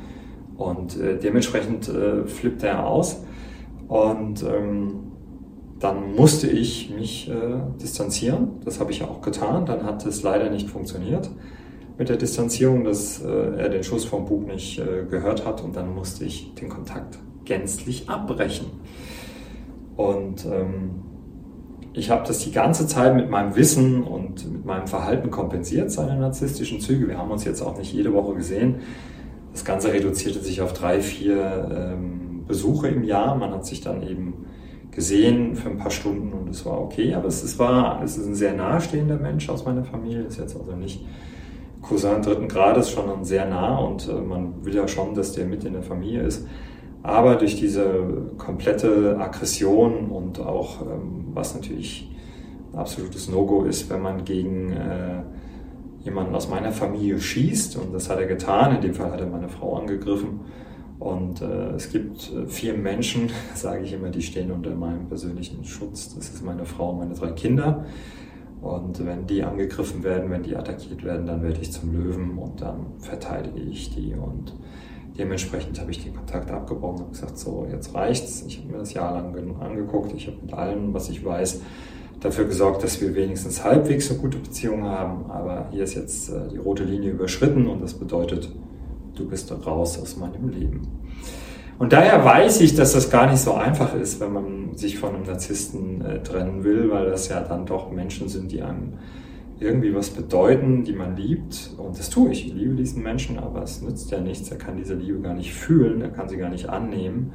Und 0.57 0.99
äh, 1.01 1.19
dementsprechend 1.19 1.89
äh, 1.89 2.27
flippt 2.27 2.63
er 2.63 2.87
aus. 2.87 3.23
Und 3.89 4.43
ähm, 4.43 5.13
dann 5.79 6.15
musste 6.15 6.49
ich 6.49 6.91
mich 6.95 7.29
äh, 7.29 7.35
distanzieren, 7.81 8.61
das 8.65 8.79
habe 8.79 8.93
ich 8.93 9.03
auch 9.03 9.21
getan, 9.21 9.67
dann 9.67 9.85
hat 9.85 10.07
es 10.07 10.23
leider 10.23 10.49
nicht 10.49 10.71
funktioniert 10.71 11.29
mit 11.99 12.09
der 12.09 12.17
Distanzierung, 12.17 12.85
dass 12.85 13.21
äh, 13.23 13.29
er 13.29 13.69
den 13.69 13.83
Schuss 13.83 14.05
vom 14.05 14.25
Bug 14.25 14.47
nicht 14.47 14.79
äh, 14.79 15.05
gehört 15.11 15.45
hat. 15.47 15.63
Und 15.63 15.77
dann 15.77 15.95
musste 15.95 16.25
ich 16.25 16.55
den 16.55 16.69
Kontakt 16.69 17.19
gänzlich 17.45 18.09
abbrechen 18.09 18.67
und 19.97 20.47
ähm, 20.47 21.03
ich 21.95 22.11
habe 22.11 22.27
das 22.27 22.39
die 22.39 22.53
ganze 22.53 22.87
Zeit 22.87 23.15
mit 23.15 23.29
meinem 23.31 23.55
Wissen 23.55 24.03
und 24.03 24.51
mit 24.51 24.65
meinem 24.65 24.87
Verhalten 24.87 25.31
kompensiert, 25.31 25.91
seine 25.91 26.19
narzisstischen 26.19 26.81
Züge. 26.81 27.09
Wir 27.09 27.19
haben 27.19 27.31
uns 27.31 27.45
jetzt 27.45 27.61
auch 27.61 27.77
nicht 27.77 27.93
jede 27.93 28.15
Woche 28.15 28.35
gesehen. 28.35 28.77
Das 29.53 29.65
Ganze 29.65 29.93
reduzierte 29.93 30.41
sich 30.41 30.63
auf 30.63 30.73
drei, 30.73 31.03
vier 31.03 31.95
ähm, 31.95 32.45
Besuche 32.47 32.89
im 32.89 33.05
Jahr. 33.05 33.37
Man 33.37 33.51
hat 33.51 33.67
sich 33.67 33.83
dann 33.83 34.03
eben 34.03 34.47
gesehen 34.91 35.55
für 35.55 35.69
ein 35.69 35.77
paar 35.77 35.91
Stunden 35.91 36.33
und 36.33 36.49
es 36.49 36.65
war 36.65 36.81
okay. 36.81 37.15
Aber 37.15 37.29
es, 37.29 37.43
es 37.43 37.59
war, 37.59 38.03
es 38.03 38.17
ist 38.17 38.27
ein 38.27 38.35
sehr 38.35 38.55
nahestehender 38.55 39.19
Mensch 39.19 39.51
aus 39.51 39.67
meiner 39.67 39.85
Familie. 39.85 40.23
Ist 40.23 40.39
jetzt 40.39 40.57
also 40.57 40.73
nicht 40.73 41.05
Cousin 41.83 42.23
dritten 42.23 42.49
Grades, 42.49 42.91
schon 42.91 43.25
sehr 43.25 43.45
nah 43.47 43.77
und 43.77 44.09
äh, 44.09 44.15
man 44.15 44.65
will 44.65 44.75
ja 44.75 44.89
schon, 44.89 45.15
dass 45.15 45.33
der 45.33 45.45
mit 45.45 45.65
in 45.65 45.75
der 45.75 45.83
Familie 45.83 46.23
ist. 46.23 46.47
Aber 47.03 47.35
durch 47.35 47.57
diese 47.57 48.33
komplette 48.39 49.19
Aggression 49.19 50.11
und 50.11 50.39
auch, 50.39 50.83
ähm, 50.83 51.27
was 51.35 51.55
natürlich 51.55 52.09
ein 52.73 52.79
absolutes 52.79 53.29
No-Go 53.29 53.65
ist, 53.65 53.91
wenn 53.91 54.03
man 54.03 54.25
gegen 54.25 54.73
äh, 54.73 55.23
jemanden 56.05 56.35
aus 56.35 56.49
meiner 56.49 56.73
Familie 56.73 57.19
schießt, 57.19 57.77
und 57.77 57.93
das 57.93 58.09
hat 58.09 58.19
er 58.19 58.27
getan, 58.27 58.77
in 58.77 58.81
dem 58.81 58.95
Fall 58.95 59.11
hat 59.11 59.21
er 59.21 59.27
meine 59.27 59.49
Frau 59.49 59.77
angegriffen. 59.77 60.41
Und 60.99 61.43
äh, 61.43 61.71
es 61.71 61.91
gibt 61.91 62.33
äh, 62.33 62.47
vier 62.47 62.75
Menschen, 62.75 63.31
sage 63.55 63.83
ich 63.83 63.93
immer, 63.93 64.11
die 64.11 64.23
stehen 64.23 64.53
unter 64.53 64.71
meinem 64.71 65.09
persönlichen 65.09 65.65
Schutz. 65.65 66.15
Das 66.15 66.29
ist 66.29 66.45
meine 66.45 66.65
Frau 66.65 66.91
und 66.91 66.99
meine 66.99 67.15
drei 67.15 67.33
Kinder. 67.33 67.85
Und 68.61 69.05
wenn 69.05 69.27
die 69.27 69.43
angegriffen 69.43 70.05
werden, 70.05 70.31
wenn 70.31 70.45
die 70.45 70.55
attackiert 70.55 71.03
werden, 71.03 71.27
dann 71.27 71.43
werde 71.43 71.61
ich 71.61 71.73
zum 71.73 71.93
Löwen 71.93 72.39
und 72.39 72.61
dann 72.61 72.87
verteidige 72.99 73.61
ich 73.61 73.93
die. 73.93 74.15
Und 74.15 74.55
Dementsprechend 75.19 75.79
habe 75.81 75.91
ich 75.91 76.03
den 76.03 76.15
Kontakt 76.15 76.51
abgebrochen 76.51 77.05
und 77.05 77.13
gesagt, 77.13 77.39
so, 77.39 77.67
jetzt 77.71 77.95
reicht's. 77.95 78.45
Ich 78.47 78.59
habe 78.59 78.73
mir 78.73 78.79
das 78.79 78.95
Jahr 78.95 79.13
lang 79.13 79.35
angeguckt. 79.61 80.13
Ich 80.15 80.27
habe 80.27 80.39
mit 80.41 80.55
allem, 80.55 80.95
was 80.95 81.11
ich 81.11 81.25
weiß, 81.25 81.61
dafür 82.21 82.47
gesorgt, 82.47 82.83
dass 82.83 83.01
wir 83.01 83.15
wenigstens 83.15 83.63
halbwegs 83.63 84.11
eine 84.11 84.21
gute 84.21 84.39
Beziehung 84.39 84.85
haben. 84.85 85.31
Aber 85.31 85.69
hier 85.71 85.85
ist 85.85 85.95
jetzt 85.95 86.31
äh, 86.31 86.49
die 86.51 86.57
rote 86.57 86.85
Linie 86.85 87.11
überschritten 87.11 87.67
und 87.67 87.83
das 87.83 87.95
bedeutet, 87.95 88.51
du 89.15 89.29
bist 89.29 89.53
raus 89.67 90.01
aus 90.01 90.17
meinem 90.17 90.49
Leben. 90.49 90.89
Und 91.79 91.93
daher 91.93 92.25
weiß 92.25 92.61
ich, 92.61 92.75
dass 92.75 92.93
das 92.93 93.11
gar 93.11 93.31
nicht 93.31 93.41
so 93.41 93.55
einfach 93.55 93.95
ist, 93.95 94.21
wenn 94.21 94.33
man 94.33 94.77
sich 94.77 94.99
von 94.99 95.15
einem 95.15 95.25
Narzissten 95.25 96.01
äh, 96.01 96.23
trennen 96.23 96.65
will, 96.65 96.91
weil 96.91 97.11
das 97.11 97.29
ja 97.29 97.41
dann 97.41 97.67
doch 97.67 97.91
Menschen 97.91 98.29
sind, 98.29 98.53
die 98.53 98.63
einem 98.63 98.95
irgendwie 99.63 99.95
was 99.95 100.11
bedeuten, 100.11 100.85
die 100.85 100.93
man 100.93 101.17
liebt. 101.17 101.75
Und 101.79 101.99
das 101.99 102.11
tue 102.11 102.31
ich. 102.33 102.47
Ich 102.47 102.55
liebe 102.55 102.75
diesen 102.75 103.03
Menschen, 103.03 103.39
aber 103.39 103.63
es 103.63 103.81
nützt 103.83 104.11
ja 104.11 104.21
nichts. 104.21 104.51
Er 104.51 104.59
kann 104.59 104.77
diese 104.77 104.95
Liebe 104.95 105.21
gar 105.21 105.35
nicht 105.35 105.55
fühlen, 105.55 106.01
er 106.01 106.11
kann 106.11 106.29
sie 106.29 106.37
gar 106.37 106.51
nicht 106.51 106.69
annehmen. 106.69 107.33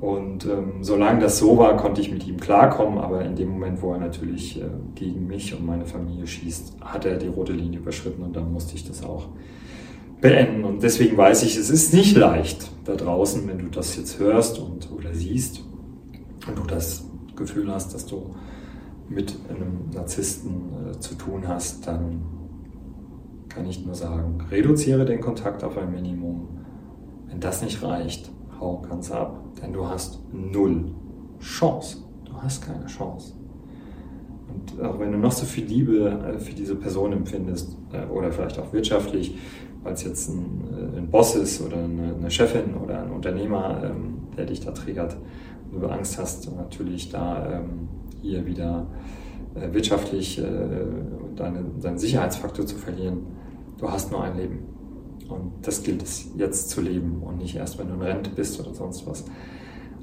Und 0.00 0.44
ähm, 0.44 0.82
solange 0.82 1.20
das 1.20 1.38
so 1.38 1.56
war, 1.56 1.76
konnte 1.76 2.02
ich 2.02 2.10
mit 2.10 2.26
ihm 2.26 2.38
klarkommen, 2.38 2.98
aber 2.98 3.24
in 3.24 3.34
dem 3.34 3.48
Moment, 3.48 3.80
wo 3.80 3.92
er 3.92 3.98
natürlich 3.98 4.60
äh, 4.60 4.66
gegen 4.94 5.26
mich 5.26 5.54
und 5.54 5.64
meine 5.64 5.86
Familie 5.86 6.26
schießt, 6.26 6.76
hat 6.82 7.06
er 7.06 7.16
die 7.16 7.28
rote 7.28 7.54
Linie 7.54 7.78
überschritten 7.78 8.22
und 8.22 8.36
dann 8.36 8.52
musste 8.52 8.74
ich 8.74 8.86
das 8.86 9.02
auch 9.02 9.28
beenden. 10.20 10.64
Und 10.64 10.82
deswegen 10.82 11.16
weiß 11.16 11.44
ich, 11.44 11.56
es 11.56 11.70
ist 11.70 11.94
nicht 11.94 12.14
leicht 12.14 12.70
da 12.84 12.94
draußen, 12.94 13.48
wenn 13.48 13.58
du 13.58 13.66
das 13.68 13.96
jetzt 13.96 14.18
hörst 14.18 14.58
und 14.58 14.90
oder 14.92 15.14
siehst 15.14 15.62
und 16.46 16.58
du 16.58 16.64
das 16.64 17.08
Gefühl 17.34 17.72
hast, 17.72 17.94
dass 17.94 18.04
du 18.04 18.34
mit 19.08 19.36
einem 19.48 19.90
Narzissten 19.94 20.90
äh, 20.90 20.98
zu 20.98 21.14
tun 21.14 21.46
hast, 21.46 21.86
dann 21.86 22.22
kann 23.48 23.66
ich 23.66 23.84
nur 23.84 23.94
sagen, 23.94 24.38
reduziere 24.50 25.04
den 25.04 25.20
Kontakt 25.20 25.64
auf 25.64 25.78
ein 25.78 25.90
Minimum. 25.92 26.48
Wenn 27.28 27.40
das 27.40 27.62
nicht 27.62 27.82
reicht, 27.82 28.30
hau 28.60 28.82
ganz 28.82 29.10
ab, 29.10 29.42
denn 29.62 29.72
du 29.72 29.86
hast 29.86 30.20
null 30.32 30.92
Chance. 31.40 31.98
Du 32.24 32.34
hast 32.42 32.66
keine 32.66 32.86
Chance. 32.86 33.34
Und 34.48 34.82
auch 34.82 34.98
wenn 34.98 35.12
du 35.12 35.18
noch 35.18 35.32
so 35.32 35.46
viel 35.46 35.64
Liebe 35.64 36.08
äh, 36.08 36.38
für 36.38 36.54
diese 36.54 36.76
Person 36.76 37.12
empfindest 37.12 37.76
äh, 37.92 38.06
oder 38.06 38.32
vielleicht 38.32 38.58
auch 38.58 38.72
wirtschaftlich, 38.72 39.38
weil 39.82 39.94
es 39.94 40.04
jetzt 40.04 40.28
ein, 40.28 40.64
äh, 40.94 40.98
ein, 40.98 41.10
Boss 41.10 41.36
ist 41.36 41.60
oder 41.60 41.76
eine, 41.76 42.14
eine, 42.14 42.30
Chefin 42.30 42.74
oder 42.74 43.02
ein 43.02 43.10
Unternehmer, 43.10 43.82
ähm, 43.84 44.18
der 44.36 44.46
dich 44.46 44.60
da 44.60 44.72
triggert 44.72 45.16
und 45.72 45.82
du 45.82 45.86
Angst 45.88 46.18
hast, 46.18 46.54
natürlich 46.56 47.08
da 47.10 47.60
ähm, 47.60 47.88
hier 48.22 48.46
wieder 48.46 48.86
äh, 49.54 49.72
wirtschaftlich 49.72 50.38
äh, 50.38 50.44
deine, 51.34 51.64
deinen 51.80 51.98
Sicherheitsfaktor 51.98 52.66
zu 52.66 52.76
verlieren. 52.76 53.26
Du 53.78 53.90
hast 53.90 54.10
nur 54.10 54.22
ein 54.22 54.36
Leben. 54.36 54.58
Und 55.28 55.52
das 55.62 55.82
gilt 55.82 56.02
es 56.02 56.30
jetzt 56.36 56.70
zu 56.70 56.80
leben 56.80 57.22
und 57.22 57.38
nicht 57.38 57.56
erst, 57.56 57.78
wenn 57.78 57.88
du 57.88 57.94
in 57.94 58.02
Rente 58.02 58.30
bist 58.30 58.60
oder 58.60 58.74
sonst 58.74 59.06
was. 59.06 59.24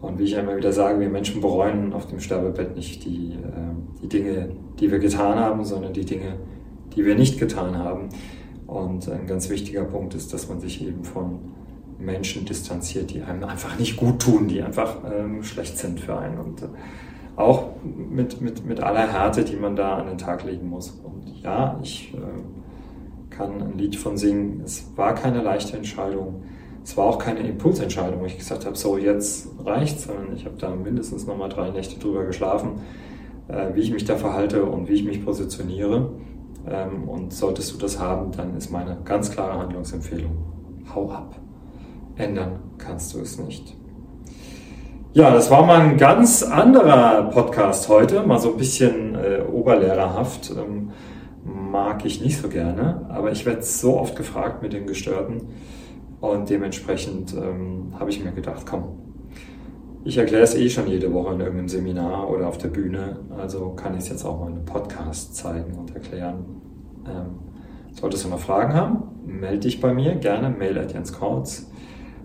Und 0.01 0.19
wie 0.19 0.23
ich 0.23 0.33
immer 0.33 0.57
wieder 0.57 0.73
sage, 0.73 0.99
wir 0.99 1.09
Menschen 1.09 1.39
bereuen 1.39 1.93
auf 1.93 2.07
dem 2.07 2.19
Sterbebett 2.19 2.75
nicht 2.75 3.05
die, 3.05 3.33
äh, 3.33 4.01
die 4.01 4.09
Dinge, 4.09 4.49
die 4.79 4.91
wir 4.91 4.99
getan 4.99 5.39
haben, 5.39 5.63
sondern 5.63 5.93
die 5.93 6.03
Dinge, 6.03 6.35
die 6.95 7.05
wir 7.05 7.15
nicht 7.15 7.39
getan 7.39 7.77
haben. 7.77 8.09
Und 8.67 9.09
ein 9.09 9.27
ganz 9.27 9.49
wichtiger 9.49 9.85
Punkt 9.85 10.13
ist, 10.13 10.33
dass 10.33 10.49
man 10.49 10.59
sich 10.59 10.85
eben 10.85 11.03
von 11.05 11.39
Menschen 12.05 12.45
distanziert, 12.45 13.13
die 13.13 13.21
einem 13.21 13.43
einfach 13.43 13.77
nicht 13.79 13.97
gut 13.97 14.21
tun, 14.21 14.47
die 14.47 14.61
einfach 14.61 14.97
ähm, 15.11 15.43
schlecht 15.43 15.77
sind 15.77 15.99
für 15.99 16.17
einen. 16.17 16.37
Und 16.37 16.61
äh, 16.61 16.67
auch 17.35 17.69
mit, 17.83 18.41
mit, 18.41 18.65
mit 18.65 18.79
aller 18.79 19.11
Härte, 19.11 19.43
die 19.43 19.55
man 19.55 19.75
da 19.75 19.97
an 19.97 20.07
den 20.07 20.17
Tag 20.17 20.43
legen 20.43 20.69
muss. 20.69 20.91
Und 20.91 21.41
ja, 21.41 21.79
ich 21.81 22.13
äh, 22.13 22.17
kann 23.29 23.61
ein 23.61 23.77
Lied 23.77 23.95
von 23.95 24.17
singen. 24.17 24.61
Es 24.63 24.91
war 24.95 25.15
keine 25.15 25.41
leichte 25.41 25.75
Entscheidung. 25.75 26.43
Es 26.83 26.97
war 26.97 27.05
auch 27.05 27.17
keine 27.17 27.39
Impulsentscheidung, 27.39 28.19
wo 28.19 28.25
ich 28.25 28.37
gesagt 28.37 28.65
habe, 28.65 28.75
so 28.75 28.97
jetzt 28.97 29.47
reicht's, 29.63 30.03
sondern 30.03 30.35
ich 30.35 30.45
habe 30.45 30.55
da 30.57 30.69
mindestens 30.69 31.25
nochmal 31.25 31.49
drei 31.49 31.69
Nächte 31.69 31.99
drüber 31.99 32.25
geschlafen, 32.25 32.81
äh, 33.47 33.73
wie 33.73 33.81
ich 33.81 33.91
mich 33.91 34.05
da 34.05 34.15
verhalte 34.15 34.65
und 34.65 34.89
wie 34.89 34.93
ich 34.93 35.05
mich 35.05 35.23
positioniere. 35.23 36.11
Ähm, 36.67 37.07
und 37.07 37.33
solltest 37.33 37.73
du 37.73 37.77
das 37.77 37.99
haben, 37.99 38.31
dann 38.31 38.55
ist 38.55 38.69
meine 38.69 38.97
ganz 39.03 39.31
klare 39.31 39.57
Handlungsempfehlung, 39.59 40.37
hau 40.93 41.09
ab. 41.09 41.39
Ändern 42.15 42.59
kannst 42.77 43.13
du 43.13 43.19
es 43.19 43.39
nicht. 43.39 43.75
Ja, 45.13 45.31
das 45.31 45.51
war 45.51 45.65
mal 45.65 45.79
ein 45.79 45.97
ganz 45.97 46.41
anderer 46.43 47.29
Podcast 47.29 47.87
heute, 47.87 48.25
mal 48.25 48.39
so 48.39 48.51
ein 48.51 48.57
bisschen 48.57 49.15
äh, 49.15 49.41
oberlehrerhaft. 49.41 50.51
Ähm, 50.51 50.91
mag 51.43 52.05
ich 52.05 52.21
nicht 52.21 52.37
so 52.37 52.49
gerne, 52.49 53.05
aber 53.09 53.31
ich 53.31 53.45
werde 53.45 53.63
so 53.63 53.99
oft 53.99 54.15
gefragt 54.15 54.61
mit 54.61 54.73
den 54.73 54.87
Gestörten 54.87 55.41
und 56.21 56.49
dementsprechend 56.49 57.33
ähm, 57.33 57.93
habe 57.99 58.09
ich 58.09 58.23
mir 58.23 58.31
gedacht, 58.31 58.65
komm, 58.69 58.99
ich 60.05 60.17
erkläre 60.17 60.43
es 60.43 60.55
eh 60.55 60.69
schon 60.69 60.87
jede 60.87 61.13
Woche 61.13 61.33
in 61.33 61.39
irgendeinem 61.39 61.69
Seminar 61.69 62.29
oder 62.29 62.47
auf 62.47 62.57
der 62.57 62.69
Bühne, 62.69 63.17
also 63.37 63.69
kann 63.71 63.93
ich 63.93 64.03
es 64.03 64.09
jetzt 64.09 64.25
auch 64.25 64.39
mal 64.39 64.47
in 64.47 64.57
einem 64.57 64.65
Podcast 64.65 65.35
zeigen 65.35 65.77
und 65.77 65.93
erklären. 65.93 66.45
Ähm, 67.05 67.39
solltest 67.91 68.25
du 68.25 68.29
noch 68.29 68.39
Fragen 68.39 68.73
haben, 68.73 69.03
melde 69.25 69.59
dich 69.59 69.81
bei 69.81 69.93
mir, 69.93 70.15
gerne, 70.15 70.49
mail 70.49 70.77
at 70.77 70.93
Jens 70.93 71.13
Kautz. 71.13 71.71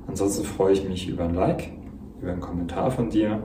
Ansonsten 0.08 0.44
freue 0.44 0.72
ich 0.72 0.88
mich 0.88 1.08
über 1.08 1.24
ein 1.24 1.34
Like, 1.34 1.70
über 2.20 2.32
einen 2.32 2.40
Kommentar 2.40 2.90
von 2.90 3.10
dir. 3.10 3.42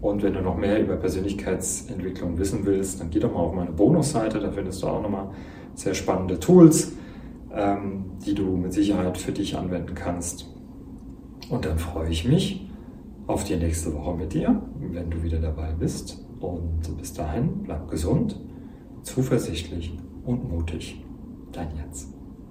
Und 0.00 0.22
wenn 0.22 0.32
du 0.32 0.40
noch 0.40 0.56
mehr 0.56 0.82
über 0.82 0.96
Persönlichkeitsentwicklung 0.96 2.36
wissen 2.38 2.64
willst, 2.64 3.00
dann 3.00 3.10
geh 3.10 3.20
doch 3.20 3.32
mal 3.32 3.40
auf 3.40 3.54
meine 3.54 3.70
Bonusseite, 3.70 4.40
da 4.40 4.50
findest 4.50 4.82
du 4.82 4.88
auch 4.88 5.00
nochmal 5.00 5.30
sehr 5.74 5.94
spannende 5.94 6.40
Tools, 6.40 6.92
ähm, 7.54 8.06
die 8.26 8.34
du 8.34 8.56
mit 8.56 8.72
Sicherheit 8.72 9.16
für 9.16 9.32
dich 9.32 9.56
anwenden 9.56 9.94
kannst. 9.94 10.52
Und 11.50 11.66
dann 11.66 11.78
freue 11.78 12.08
ich 12.08 12.26
mich 12.26 12.68
auf 13.26 13.44
die 13.44 13.56
nächste 13.56 13.94
Woche 13.94 14.16
mit 14.16 14.32
dir, 14.32 14.60
wenn 14.80 15.10
du 15.10 15.22
wieder 15.22 15.38
dabei 15.38 15.72
bist. 15.72 16.24
Und 16.40 16.96
bis 16.98 17.12
dahin, 17.12 17.62
bleib 17.62 17.88
gesund, 17.88 18.40
zuversichtlich 19.02 19.96
und 20.24 20.50
mutig. 20.50 21.04
Dein 21.52 21.76
Jens. 21.76 22.12